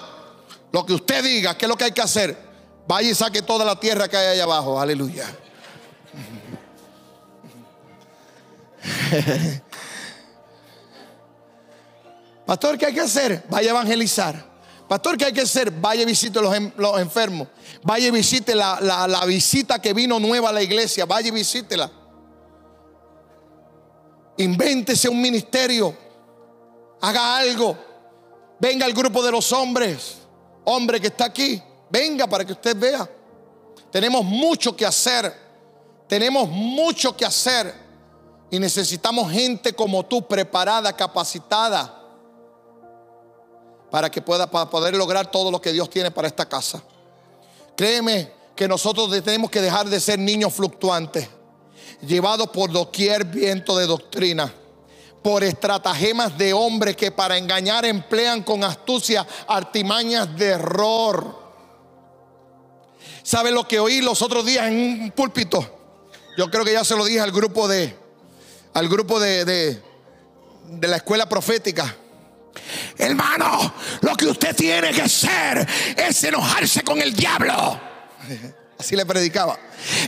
[0.71, 2.37] lo que usted diga, ¿qué es lo que hay que hacer?
[2.87, 4.81] Vaya y saque toda la tierra que hay allá abajo.
[4.81, 5.27] Aleluya.
[12.47, 13.45] Pastor, ¿qué hay que hacer?
[13.49, 14.49] Vaya a evangelizar.
[14.89, 15.71] Pastor, ¿qué hay que hacer?
[15.71, 17.49] Vaya y visite los, los enfermos.
[17.83, 21.05] Vaya y visite la, la, visita que vino nueva a la iglesia.
[21.05, 21.91] Vaya y visítela.
[24.39, 25.95] Invéntese un ministerio.
[27.03, 27.77] Haga algo.
[28.59, 30.17] Venga al grupo de los hombres.
[30.65, 31.63] Hombre que está aquí.
[31.91, 33.07] Venga para que usted vea.
[33.93, 35.35] Tenemos mucho que hacer.
[36.09, 37.88] Tenemos mucho que hacer.
[38.51, 41.99] Y necesitamos gente como tú, preparada, capacitada
[43.91, 46.83] para que pueda para poder lograr todo lo que Dios tiene para esta casa.
[47.77, 51.29] Créeme que nosotros tenemos que dejar de ser niños fluctuantes,
[52.03, 54.53] llevados por doquier viento de doctrina,
[55.23, 61.39] por estratagemas de hombres que para engañar emplean con astucia artimañas de error.
[63.23, 65.77] ¿Sabe lo que oí los otros días en un púlpito?
[66.37, 68.08] Yo creo que ya se lo dije al grupo de
[68.79, 69.83] al grupo de, de,
[70.69, 71.97] de la escuela profética
[72.97, 75.67] Hermano, lo que usted tiene que hacer
[75.97, 77.81] es enojarse con el diablo.
[78.79, 79.59] Así le predicaba.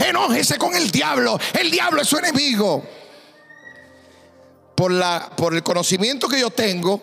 [0.05, 1.39] Enójese con el diablo.
[1.59, 2.85] El diablo es su enemigo.
[4.75, 7.03] Por, la, por el conocimiento que yo tengo,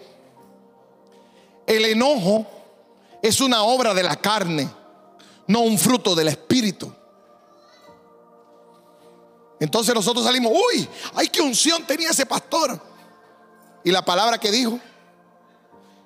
[1.67, 2.47] el enojo
[3.21, 4.67] es una obra de la carne,
[5.45, 6.91] no un fruto del espíritu.
[9.59, 12.79] Entonces nosotros salimos, uy, ay, qué unción tenía ese pastor.
[13.83, 14.79] Y la palabra que dijo,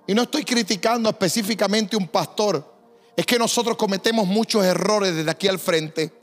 [0.07, 2.69] y no estoy criticando específicamente un pastor.
[3.15, 6.13] Es que nosotros cometemos muchos errores desde aquí al frente.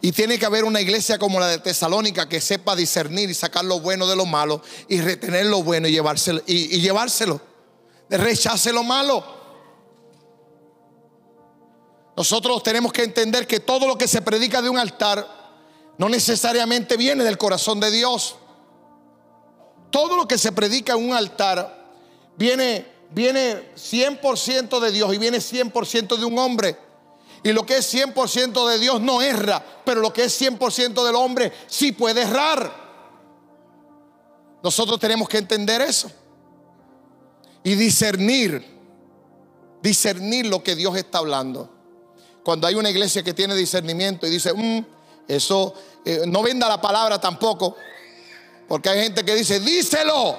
[0.00, 3.64] Y tiene que haber una iglesia como la de Tesalónica que sepa discernir y sacar
[3.64, 6.42] lo bueno de lo malo y retener lo bueno y llevárselo.
[6.46, 7.40] Y, llevárselo.
[8.08, 9.24] Rechace lo malo.
[12.16, 15.39] Nosotros tenemos que entender que todo lo que se predica de un altar
[16.00, 18.36] no necesariamente viene del corazón de Dios.
[19.90, 21.92] Todo lo que se predica en un altar
[22.38, 26.74] viene viene 100% de Dios y viene 100% de un hombre.
[27.42, 31.14] Y lo que es 100% de Dios no erra, pero lo que es 100% del
[31.16, 32.72] hombre sí puede errar.
[34.62, 36.10] Nosotros tenemos que entender eso.
[37.62, 38.64] Y discernir,
[39.82, 41.70] discernir lo que Dios está hablando.
[42.42, 44.84] Cuando hay una iglesia que tiene discernimiento y dice, mm,
[45.36, 45.74] eso,
[46.04, 47.76] eh, no venda la palabra tampoco,
[48.68, 50.36] porque hay gente que dice, díselo.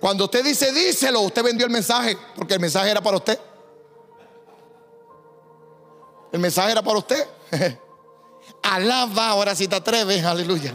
[0.00, 3.38] Cuando usted dice díselo, usted vendió el mensaje, porque el mensaje era para usted.
[6.32, 7.26] El mensaje era para usted.
[8.62, 10.74] Alaba ahora si te atreves, aleluya.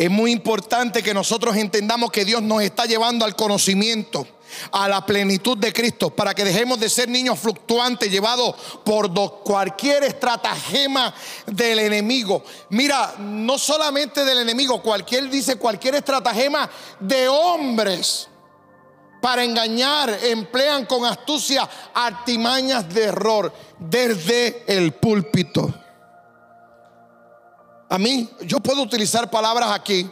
[0.00, 4.26] Es muy importante que nosotros entendamos que Dios nos está llevando al conocimiento
[4.72, 10.04] a la plenitud de Cristo, para que dejemos de ser niños fluctuantes llevados por cualquier
[10.04, 11.12] estratagema
[11.44, 12.42] del enemigo.
[12.70, 18.26] Mira, no solamente del enemigo, cualquier dice cualquier estratagema de hombres
[19.20, 25.74] para engañar, emplean con astucia artimañas de error desde el púlpito.
[27.90, 30.10] A mí, yo puedo utilizar palabras aquí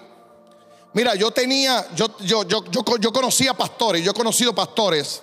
[0.99, 2.65] Mira, yo tenía, yo, yo, yo,
[2.99, 5.23] yo, conocía pastores, yo he conocido pastores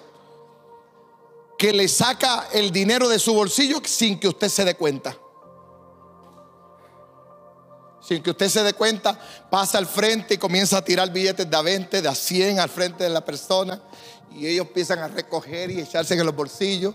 [1.58, 5.18] que le saca el dinero de su bolsillo sin que usted se dé cuenta.
[8.02, 11.58] Sin que usted se dé cuenta, pasa al frente y comienza a tirar billetes de
[11.58, 13.82] a 20, de a 100 al frente de la persona.
[14.32, 16.94] Y ellos empiezan a recoger y echarse en los bolsillos.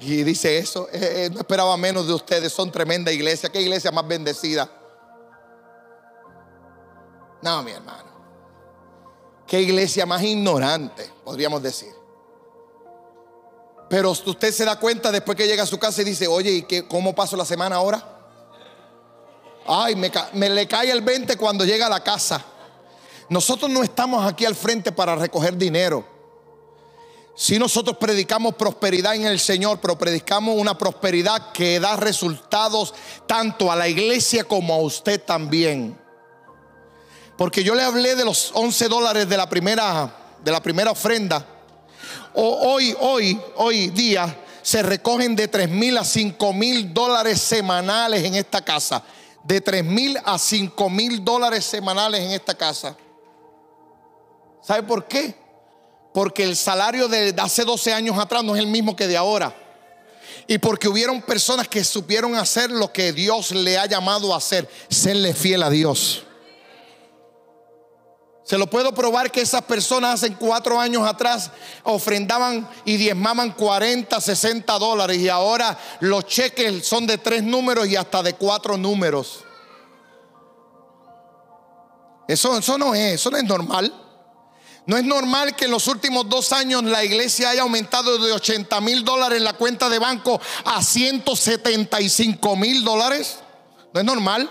[0.00, 3.48] Y dice eso, eh, eh, no esperaba menos de ustedes, son tremenda iglesia.
[3.48, 4.70] ¿Qué iglesia más bendecida?
[7.42, 8.08] No, mi hermano.
[9.46, 11.92] Qué iglesia más ignorante, podríamos decir.
[13.88, 16.62] Pero usted se da cuenta después que llega a su casa y dice, oye, ¿y
[16.62, 18.16] qué, cómo paso la semana ahora?
[19.66, 22.44] Ay, me, me le cae el 20 cuando llega a la casa.
[23.30, 26.17] Nosotros no estamos aquí al frente para recoger dinero.
[27.40, 32.92] Si nosotros predicamos prosperidad en el Señor, pero predicamos una prosperidad que da resultados
[33.28, 35.96] tanto a la iglesia como a usted también.
[37.36, 40.12] Porque yo le hablé de los 11 dólares de la primera,
[40.42, 41.46] de la primera ofrenda.
[42.34, 48.34] hoy, hoy, hoy día se recogen de 3 mil a 5 mil dólares semanales en
[48.34, 49.04] esta casa.
[49.44, 52.96] De 3 mil a 5 mil dólares semanales en esta casa.
[54.60, 55.47] ¿Sabe por qué?
[56.18, 59.54] Porque el salario de hace 12 años atrás no es el mismo que de ahora.
[60.48, 64.68] Y porque hubieron personas que supieron hacer lo que Dios le ha llamado a hacer,
[64.90, 66.24] serle fiel a Dios.
[68.42, 71.52] Se lo puedo probar que esas personas hace cuatro años atrás
[71.84, 77.94] ofrendaban y diezmaban 40, 60 dólares y ahora los cheques son de tres números y
[77.94, 79.44] hasta de cuatro números.
[82.26, 84.07] Eso, eso no es, eso no es normal.
[84.88, 88.80] No es normal que en los últimos dos años la iglesia haya aumentado de 80
[88.80, 93.36] mil dólares en la cuenta de banco a 175 mil dólares.
[93.92, 94.50] No es normal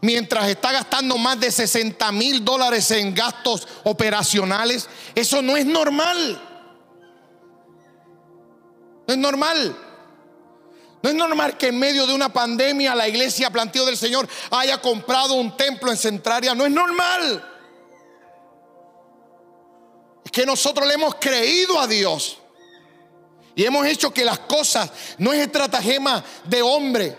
[0.00, 4.88] mientras está gastando más de 60 mil dólares en gastos operacionales.
[5.14, 6.42] Eso no es normal.
[9.06, 9.76] No es normal.
[11.00, 14.82] No es normal que en medio de una pandemia la iglesia Planteo del Señor haya
[14.82, 16.56] comprado un templo en Centraria.
[16.56, 17.50] No es normal.
[20.32, 22.38] Que nosotros le hemos creído a Dios.
[23.54, 27.18] Y hemos hecho que las cosas no es estratagema de hombre,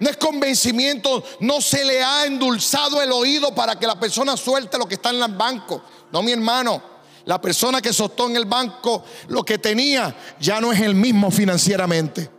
[0.00, 4.78] no es convencimiento, no se le ha endulzado el oído para que la persona suelte
[4.78, 5.82] lo que está en el banco.
[6.10, 6.82] No, mi hermano,
[7.26, 11.30] la persona que soltó en el banco lo que tenía ya no es el mismo
[11.30, 12.30] financieramente.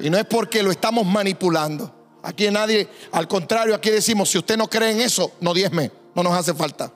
[0.00, 1.94] Y no es porque lo estamos manipulando.
[2.24, 6.22] Aquí nadie, al contrario, aquí decimos, si usted no cree en eso, no diezme, no
[6.22, 6.92] nos hace falta.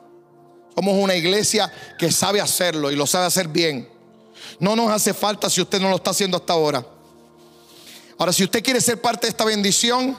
[0.76, 3.88] Somos una iglesia que sabe hacerlo y lo sabe hacer bien.
[4.60, 6.86] No nos hace falta si usted no lo está haciendo hasta ahora.
[8.18, 10.18] Ahora, si usted quiere ser parte de esta bendición,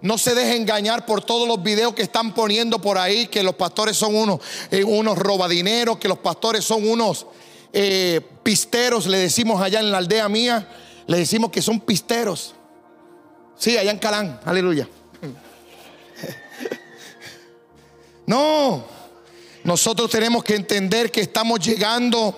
[0.00, 3.54] no se deje engañar por todos los videos que están poniendo por ahí, que los
[3.54, 4.40] pastores son unos,
[4.72, 7.26] eh, unos robadineros, que los pastores son unos
[7.72, 10.68] eh, pisteros, le decimos allá en la aldea mía,
[11.06, 12.56] le decimos que son pisteros.
[13.56, 14.88] Sí, allá en Calán, aleluya.
[18.24, 18.84] No,
[19.64, 22.34] nosotros tenemos que entender que estamos llegando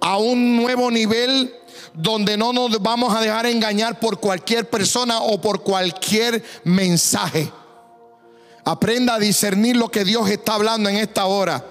[0.00, 1.54] a un nuevo nivel
[1.94, 7.52] donde no nos vamos a dejar engañar por cualquier persona o por cualquier mensaje.
[8.64, 11.64] Aprenda a discernir lo que Dios está hablando en esta hora.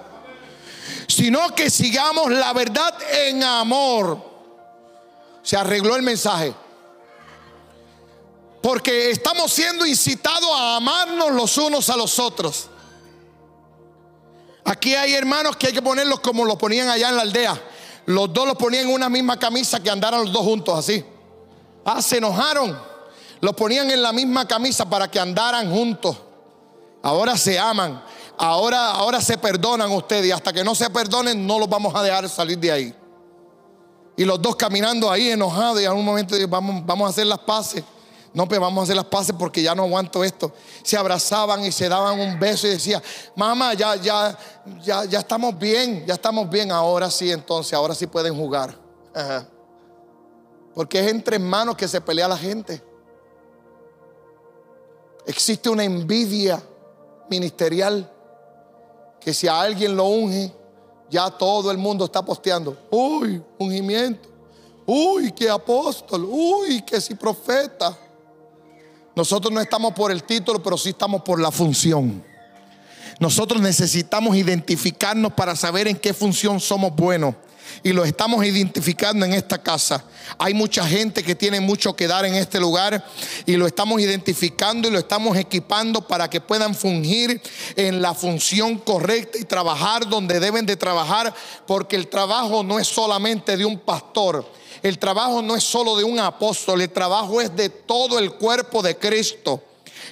[1.08, 2.94] Sino que sigamos la verdad
[3.26, 4.22] en amor.
[5.44, 6.54] Se arregló el mensaje.
[8.62, 12.71] Porque estamos siendo incitados a amarnos los unos a los otros.
[14.64, 17.62] Aquí hay hermanos que hay que ponerlos como los ponían allá en la aldea.
[18.06, 21.04] Los dos los ponían en una misma camisa que andaran los dos juntos así.
[21.86, 22.78] Ah, se enojaron.
[23.40, 26.18] Los ponían en la misma camisa para que andaran juntos.
[27.02, 28.04] Ahora se aman.
[28.38, 30.28] Ahora, ahora se perdonan ustedes.
[30.28, 32.96] Y hasta que no se perdonen, no los vamos a dejar salir de ahí.
[34.18, 35.82] Y los dos caminando ahí enojados.
[35.82, 37.84] Y en un momento vamos, vamos a hacer las paces.
[38.34, 40.54] No, pues vamos a hacer las paces porque ya no aguanto esto.
[40.84, 43.02] Se abrazaban y se daban un beso y decía,
[43.36, 44.38] mamá, ya, ya,
[44.82, 46.72] ya, ya estamos bien, ya estamos bien.
[46.72, 48.78] Ahora sí, entonces, ahora sí pueden jugar.
[50.74, 52.82] Porque es entre hermanos que se pelea la gente.
[55.26, 56.64] Existe una envidia
[57.30, 58.10] ministerial
[59.20, 60.54] que si a alguien lo unge,
[61.10, 62.78] ya todo el mundo está posteando.
[62.90, 64.30] Uy, ungimiento.
[64.86, 66.26] Uy, qué apóstol.
[66.26, 67.98] Uy, que si profeta.
[69.16, 72.24] Nosotros no estamos por el título, pero sí estamos por la función.
[73.20, 77.36] Nosotros necesitamos identificarnos para saber en qué función somos buenos.
[77.84, 80.04] Y lo estamos identificando en esta casa.
[80.38, 83.06] Hay mucha gente que tiene mucho que dar en este lugar
[83.46, 87.42] y lo estamos identificando y lo estamos equipando para que puedan fungir
[87.76, 91.34] en la función correcta y trabajar donde deben de trabajar,
[91.66, 94.46] porque el trabajo no es solamente de un pastor,
[94.84, 98.82] el trabajo no es solo de un apóstol, el trabajo es de todo el cuerpo
[98.82, 99.64] de Cristo,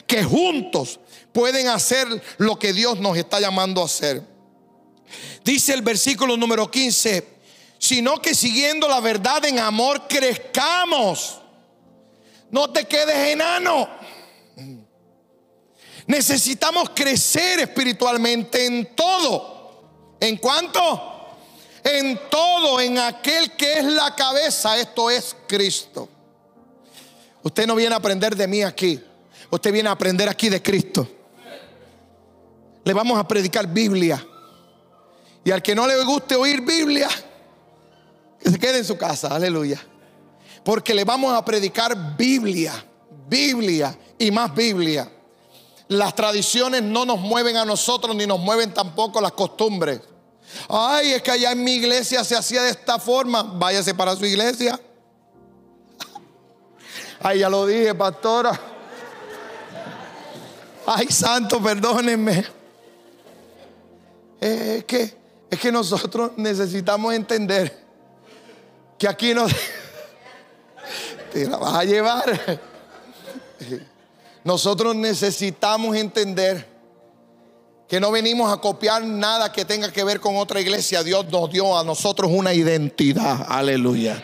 [0.05, 0.99] que juntos
[1.32, 2.07] pueden hacer
[2.38, 4.24] lo que Dios nos está llamando a hacer.
[5.43, 7.39] Dice el versículo número 15,
[7.78, 11.39] sino que siguiendo la verdad en amor crezcamos.
[12.51, 13.88] No te quedes enano.
[16.07, 20.17] Necesitamos crecer espiritualmente en todo.
[20.20, 21.18] ¿En cuánto?
[21.84, 26.09] En todo, en aquel que es la cabeza, esto es Cristo.
[27.43, 29.01] Usted no viene a aprender de mí aquí,
[29.49, 31.07] usted viene a aprender aquí de Cristo.
[32.84, 34.25] Le vamos a predicar Biblia.
[35.43, 37.07] Y al que no le guste oír Biblia,
[38.39, 39.80] que se quede en su casa, aleluya.
[40.63, 42.73] Porque le vamos a predicar Biblia,
[43.27, 45.09] Biblia y más Biblia.
[45.88, 50.01] Las tradiciones no nos mueven a nosotros ni nos mueven tampoco las costumbres.
[50.68, 53.43] Ay, es que allá en mi iglesia se hacía de esta forma.
[53.43, 54.80] Váyase para su iglesia.
[57.22, 58.60] Ay, ya lo dije, pastora.
[60.86, 62.45] Ay, santo, perdónenme.
[64.39, 65.18] Es que,
[65.50, 67.78] es que nosotros necesitamos entender
[68.97, 69.45] que aquí no,
[71.32, 72.60] Te la vas a llevar.
[74.43, 76.66] Nosotros necesitamos entender
[77.89, 81.03] que no venimos a copiar nada que tenga que ver con otra iglesia.
[81.03, 83.47] Dios nos dio a nosotros una identidad.
[83.49, 84.23] Aleluya.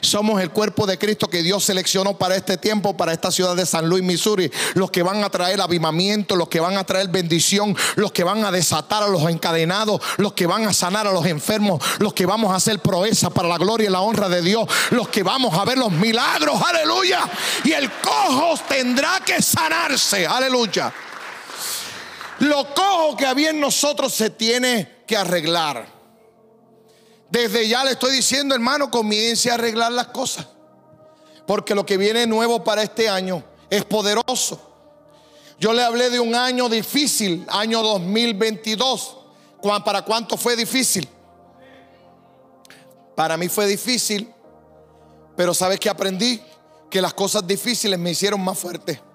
[0.00, 3.66] Somos el cuerpo de Cristo que Dios seleccionó para este tiempo, para esta ciudad de
[3.66, 4.50] San Luis, Missouri.
[4.74, 8.44] Los que van a traer avivamiento, los que van a traer bendición, los que van
[8.44, 12.26] a desatar a los encadenados, los que van a sanar a los enfermos, los que
[12.26, 15.52] vamos a hacer proeza para la gloria y la honra de Dios, los que vamos
[15.58, 17.28] a ver los milagros, aleluya.
[17.64, 20.92] Y el cojo tendrá que sanarse, aleluya.
[22.40, 25.86] Lo cojo que había en nosotros se tiene que arreglar.
[27.30, 30.46] Desde ya le estoy diciendo, hermano, comience a arreglar las cosas.
[31.46, 34.60] Porque lo que viene nuevo para este año es poderoso.
[35.58, 39.16] Yo le hablé de un año difícil, año 2022.
[39.84, 41.06] ¿Para cuánto fue difícil?
[43.14, 44.32] Para mí fue difícil,
[45.36, 46.40] pero ¿sabes qué aprendí?
[46.88, 49.09] Que las cosas difíciles me hicieron más fuerte.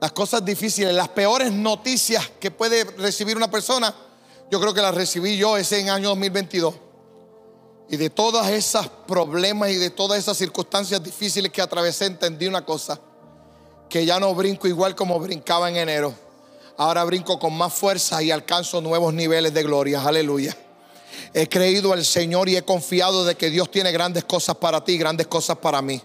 [0.00, 3.94] Las cosas difíciles, las peores noticias que puede recibir una persona
[4.50, 6.74] yo creo que la recibí yo ese en año 2022.
[7.88, 12.64] Y de todos esos problemas y de todas esas circunstancias difíciles que atravesé, entendí una
[12.64, 13.00] cosa,
[13.88, 16.12] que ya no brinco igual como brincaba en enero.
[16.76, 20.02] Ahora brinco con más fuerza y alcanzo nuevos niveles de gloria.
[20.02, 20.56] Aleluya.
[21.32, 24.98] He creído al Señor y he confiado de que Dios tiene grandes cosas para ti,
[24.98, 26.00] grandes cosas para mí.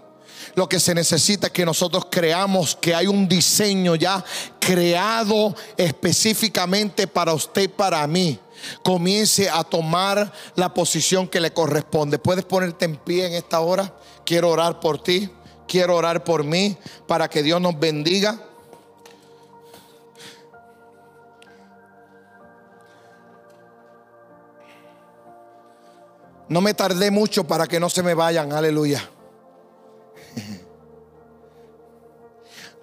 [0.54, 4.24] Lo que se necesita es que nosotros creamos que hay un diseño ya
[4.60, 8.38] creado específicamente para usted para mí.
[8.82, 12.18] Comience a tomar la posición que le corresponde.
[12.18, 13.94] Puedes ponerte en pie en esta hora.
[14.24, 15.30] Quiero orar por ti.
[15.68, 16.76] Quiero orar por mí
[17.06, 18.40] para que Dios nos bendiga.
[26.48, 28.52] No me tardé mucho para que no se me vayan.
[28.52, 29.10] Aleluya.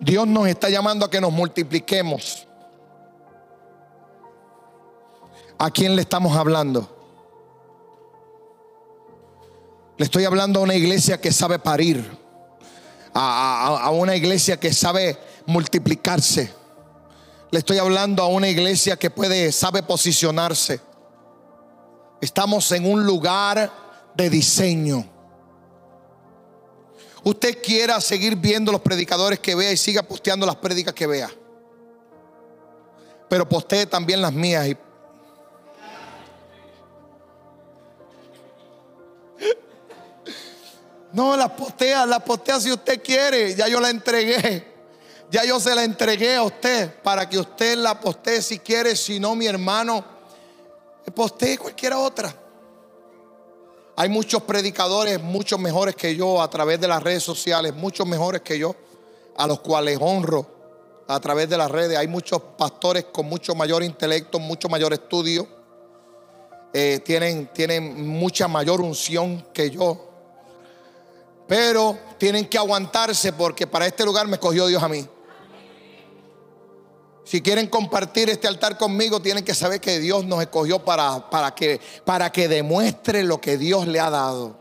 [0.03, 2.45] Dios nos está llamando a que nos multipliquemos.
[5.57, 6.89] ¿A quién le estamos hablando?
[9.97, 12.05] Le estoy hablando a una iglesia que sabe parir,
[13.13, 16.53] a, una iglesia que sabe multiplicarse.
[17.51, 20.81] Le estoy hablando a una iglesia que puede, sabe posicionarse.
[22.19, 23.71] Estamos en un lugar
[24.15, 25.12] de diseño
[27.23, 31.31] usted quiera seguir viendo los predicadores que vea y siga posteando las prédicas que vea.
[33.29, 34.67] Pero postee también las mías.
[34.67, 34.77] Y...
[41.11, 43.55] No, las postea, las postea si usted quiere.
[43.55, 44.73] Ya yo la entregué.
[45.31, 48.95] Ya yo se la entregué a usted para que usted la postee si quiere.
[48.95, 50.05] Si no, mi hermano,
[51.15, 52.42] postee cualquiera otra.
[53.95, 58.41] Hay muchos predicadores, muchos mejores que yo a través de las redes sociales, muchos mejores
[58.41, 58.75] que yo,
[59.37, 60.47] a los cuales honro
[61.07, 61.97] a través de las redes.
[61.97, 65.47] Hay muchos pastores con mucho mayor intelecto, mucho mayor estudio.
[66.73, 70.09] Eh, tienen, tienen mucha mayor unción que yo.
[71.47, 75.07] Pero tienen que aguantarse porque para este lugar me cogió Dios a mí.
[77.33, 81.55] Si quieren compartir este altar conmigo, tienen que saber que Dios nos escogió para, para,
[81.55, 84.55] que, para que demuestre lo que Dios le ha dado.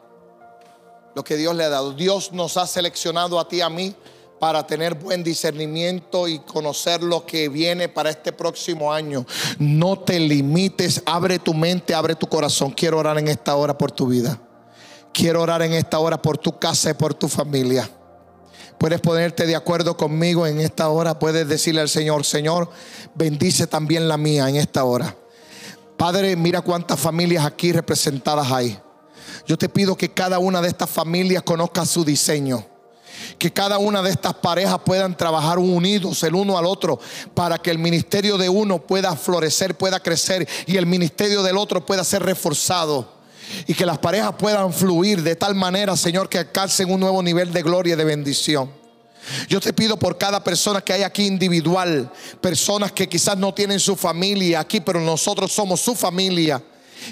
[1.14, 1.92] Lo que Dios le ha dado.
[1.92, 3.94] Dios nos ha seleccionado a ti a mí
[4.40, 9.26] para tener buen discernimiento y conocer lo que viene para este próximo año.
[9.58, 12.70] No te limites, abre tu mente, abre tu corazón.
[12.70, 14.40] Quiero orar en esta hora por tu vida.
[15.12, 17.90] Quiero orar en esta hora por tu casa y por tu familia.
[18.82, 21.16] Puedes ponerte de acuerdo conmigo en esta hora.
[21.16, 22.68] Puedes decirle al Señor, Señor,
[23.14, 25.14] bendice también la mía en esta hora.
[25.96, 28.76] Padre, mira cuántas familias aquí representadas hay.
[29.46, 32.66] Yo te pido que cada una de estas familias conozca su diseño.
[33.38, 36.98] Que cada una de estas parejas puedan trabajar unidos el uno al otro
[37.34, 41.86] para que el ministerio de uno pueda florecer, pueda crecer y el ministerio del otro
[41.86, 43.11] pueda ser reforzado
[43.66, 47.52] y que las parejas puedan fluir de tal manera, Señor, que alcancen un nuevo nivel
[47.52, 48.82] de gloria y de bendición.
[49.48, 53.78] Yo te pido por cada persona que hay aquí individual, personas que quizás no tienen
[53.78, 56.62] su familia aquí, pero nosotros somos su familia.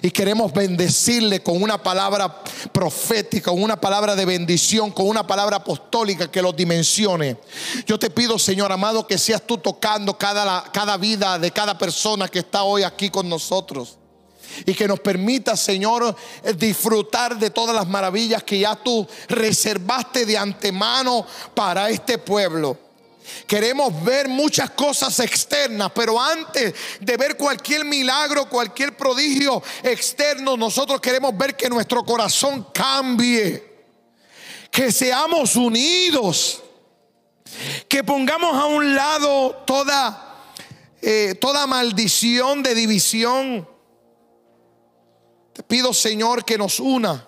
[0.02, 5.56] Y queremos bendecirle con una palabra profética, con una palabra de bendición, con una palabra
[5.56, 7.36] apostólica que los dimensione.
[7.86, 12.28] Yo te pido, Señor amado, que seas tú tocando cada, cada vida de cada persona
[12.28, 13.99] que está hoy aquí con nosotros
[14.66, 16.14] y que nos permita, Señor,
[16.56, 22.76] disfrutar de todas las maravillas que ya tú reservaste de antemano para este pueblo.
[23.46, 31.00] Queremos ver muchas cosas externas, pero antes de ver cualquier milagro, cualquier prodigio externo, nosotros
[31.00, 33.70] queremos ver que nuestro corazón cambie
[34.70, 36.62] que seamos unidos,
[37.88, 40.38] que pongamos a un lado toda,
[41.02, 43.68] eh, toda maldición de división.
[45.66, 47.26] Pido, Señor, que nos una.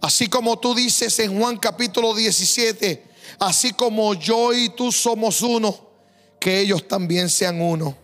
[0.00, 3.04] Así como tú dices en Juan capítulo 17,
[3.40, 5.76] así como yo y tú somos uno,
[6.38, 7.96] que ellos también sean uno.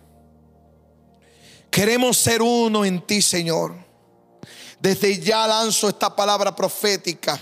[1.71, 3.75] Queremos ser uno en ti, Señor.
[4.79, 7.41] Desde ya lanzo esta palabra profética.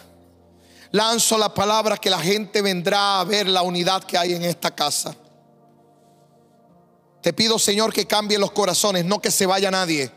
[0.91, 4.73] Lanzo la palabra que la gente vendrá a ver la unidad que hay en esta
[4.73, 5.15] casa.
[7.21, 10.11] Te pido, Señor, que cambie los corazones, no que se vaya nadie.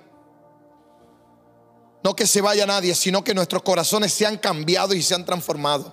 [2.07, 5.25] No que se vaya nadie, sino que nuestros corazones se han cambiado y se han
[5.25, 5.93] transformado.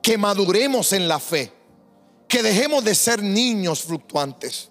[0.00, 1.52] Que maduremos en la fe.
[2.28, 4.70] Que dejemos de ser niños fluctuantes.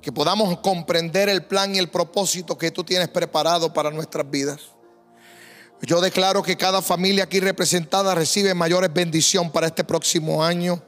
[0.00, 4.60] Que podamos comprender el plan y el propósito que tú tienes preparado para nuestras vidas.
[5.80, 10.84] Yo declaro que cada familia aquí representada recibe mayores bendición para este próximo año.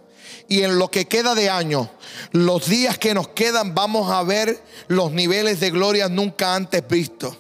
[0.49, 1.91] Y en lo que queda de año,
[2.31, 7.39] los días que nos quedan, vamos a ver los niveles de gloria nunca antes vistos.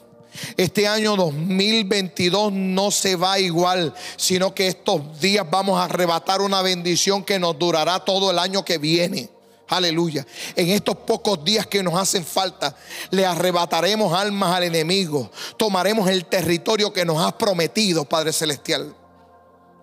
[0.56, 6.62] Este año 2022 no se va igual, sino que estos días vamos a arrebatar una
[6.62, 9.28] bendición que nos durará todo el año que viene.
[9.68, 10.26] Aleluya.
[10.56, 12.76] En estos pocos días que nos hacen falta,
[13.10, 15.30] le arrebataremos almas al enemigo.
[15.56, 18.94] Tomaremos el territorio que nos has prometido, Padre Celestial.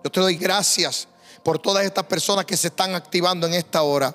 [0.04, 1.08] Yo te doy gracias
[1.42, 4.14] por todas estas personas que se están activando en esta hora.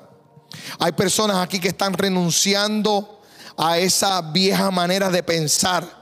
[0.79, 3.21] Hay personas aquí que están renunciando
[3.57, 5.96] a esa vieja manera de pensar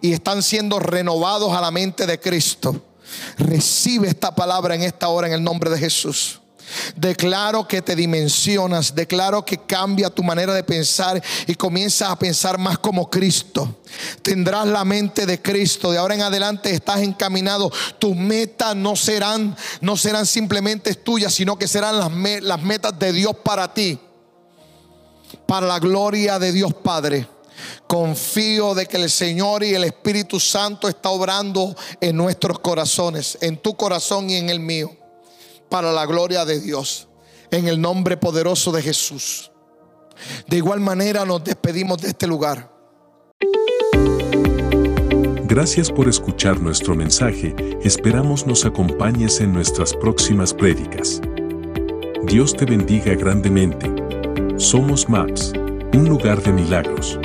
[0.00, 2.82] y están siendo renovados a la mente de Cristo.
[3.38, 6.40] Recibe esta palabra en esta hora en el nombre de Jesús.
[6.96, 12.58] Declaro que te dimensionas, declaro que cambia tu manera de pensar y comienzas a pensar
[12.58, 13.76] más como Cristo.
[14.22, 15.90] Tendrás la mente de Cristo.
[15.90, 17.72] De ahora en adelante estás encaminado.
[17.98, 23.12] Tus metas no serán no serán simplemente tuyas, sino que serán las, las metas de
[23.12, 23.98] Dios para ti.
[25.46, 27.26] Para la gloria de Dios Padre.
[27.86, 33.56] Confío de que el Señor y el Espíritu Santo está obrando en nuestros corazones, en
[33.56, 34.96] tu corazón y en el mío,
[35.68, 37.08] para la gloria de Dios,
[37.50, 39.50] en el nombre poderoso de Jesús.
[40.46, 42.70] De igual manera nos despedimos de este lugar.
[45.44, 51.20] Gracias por escuchar nuestro mensaje, esperamos nos acompañes en nuestras próximas prédicas.
[52.22, 53.90] Dios te bendiga grandemente.
[54.58, 55.52] Somos MAPS,
[55.92, 57.18] un lugar de milagros.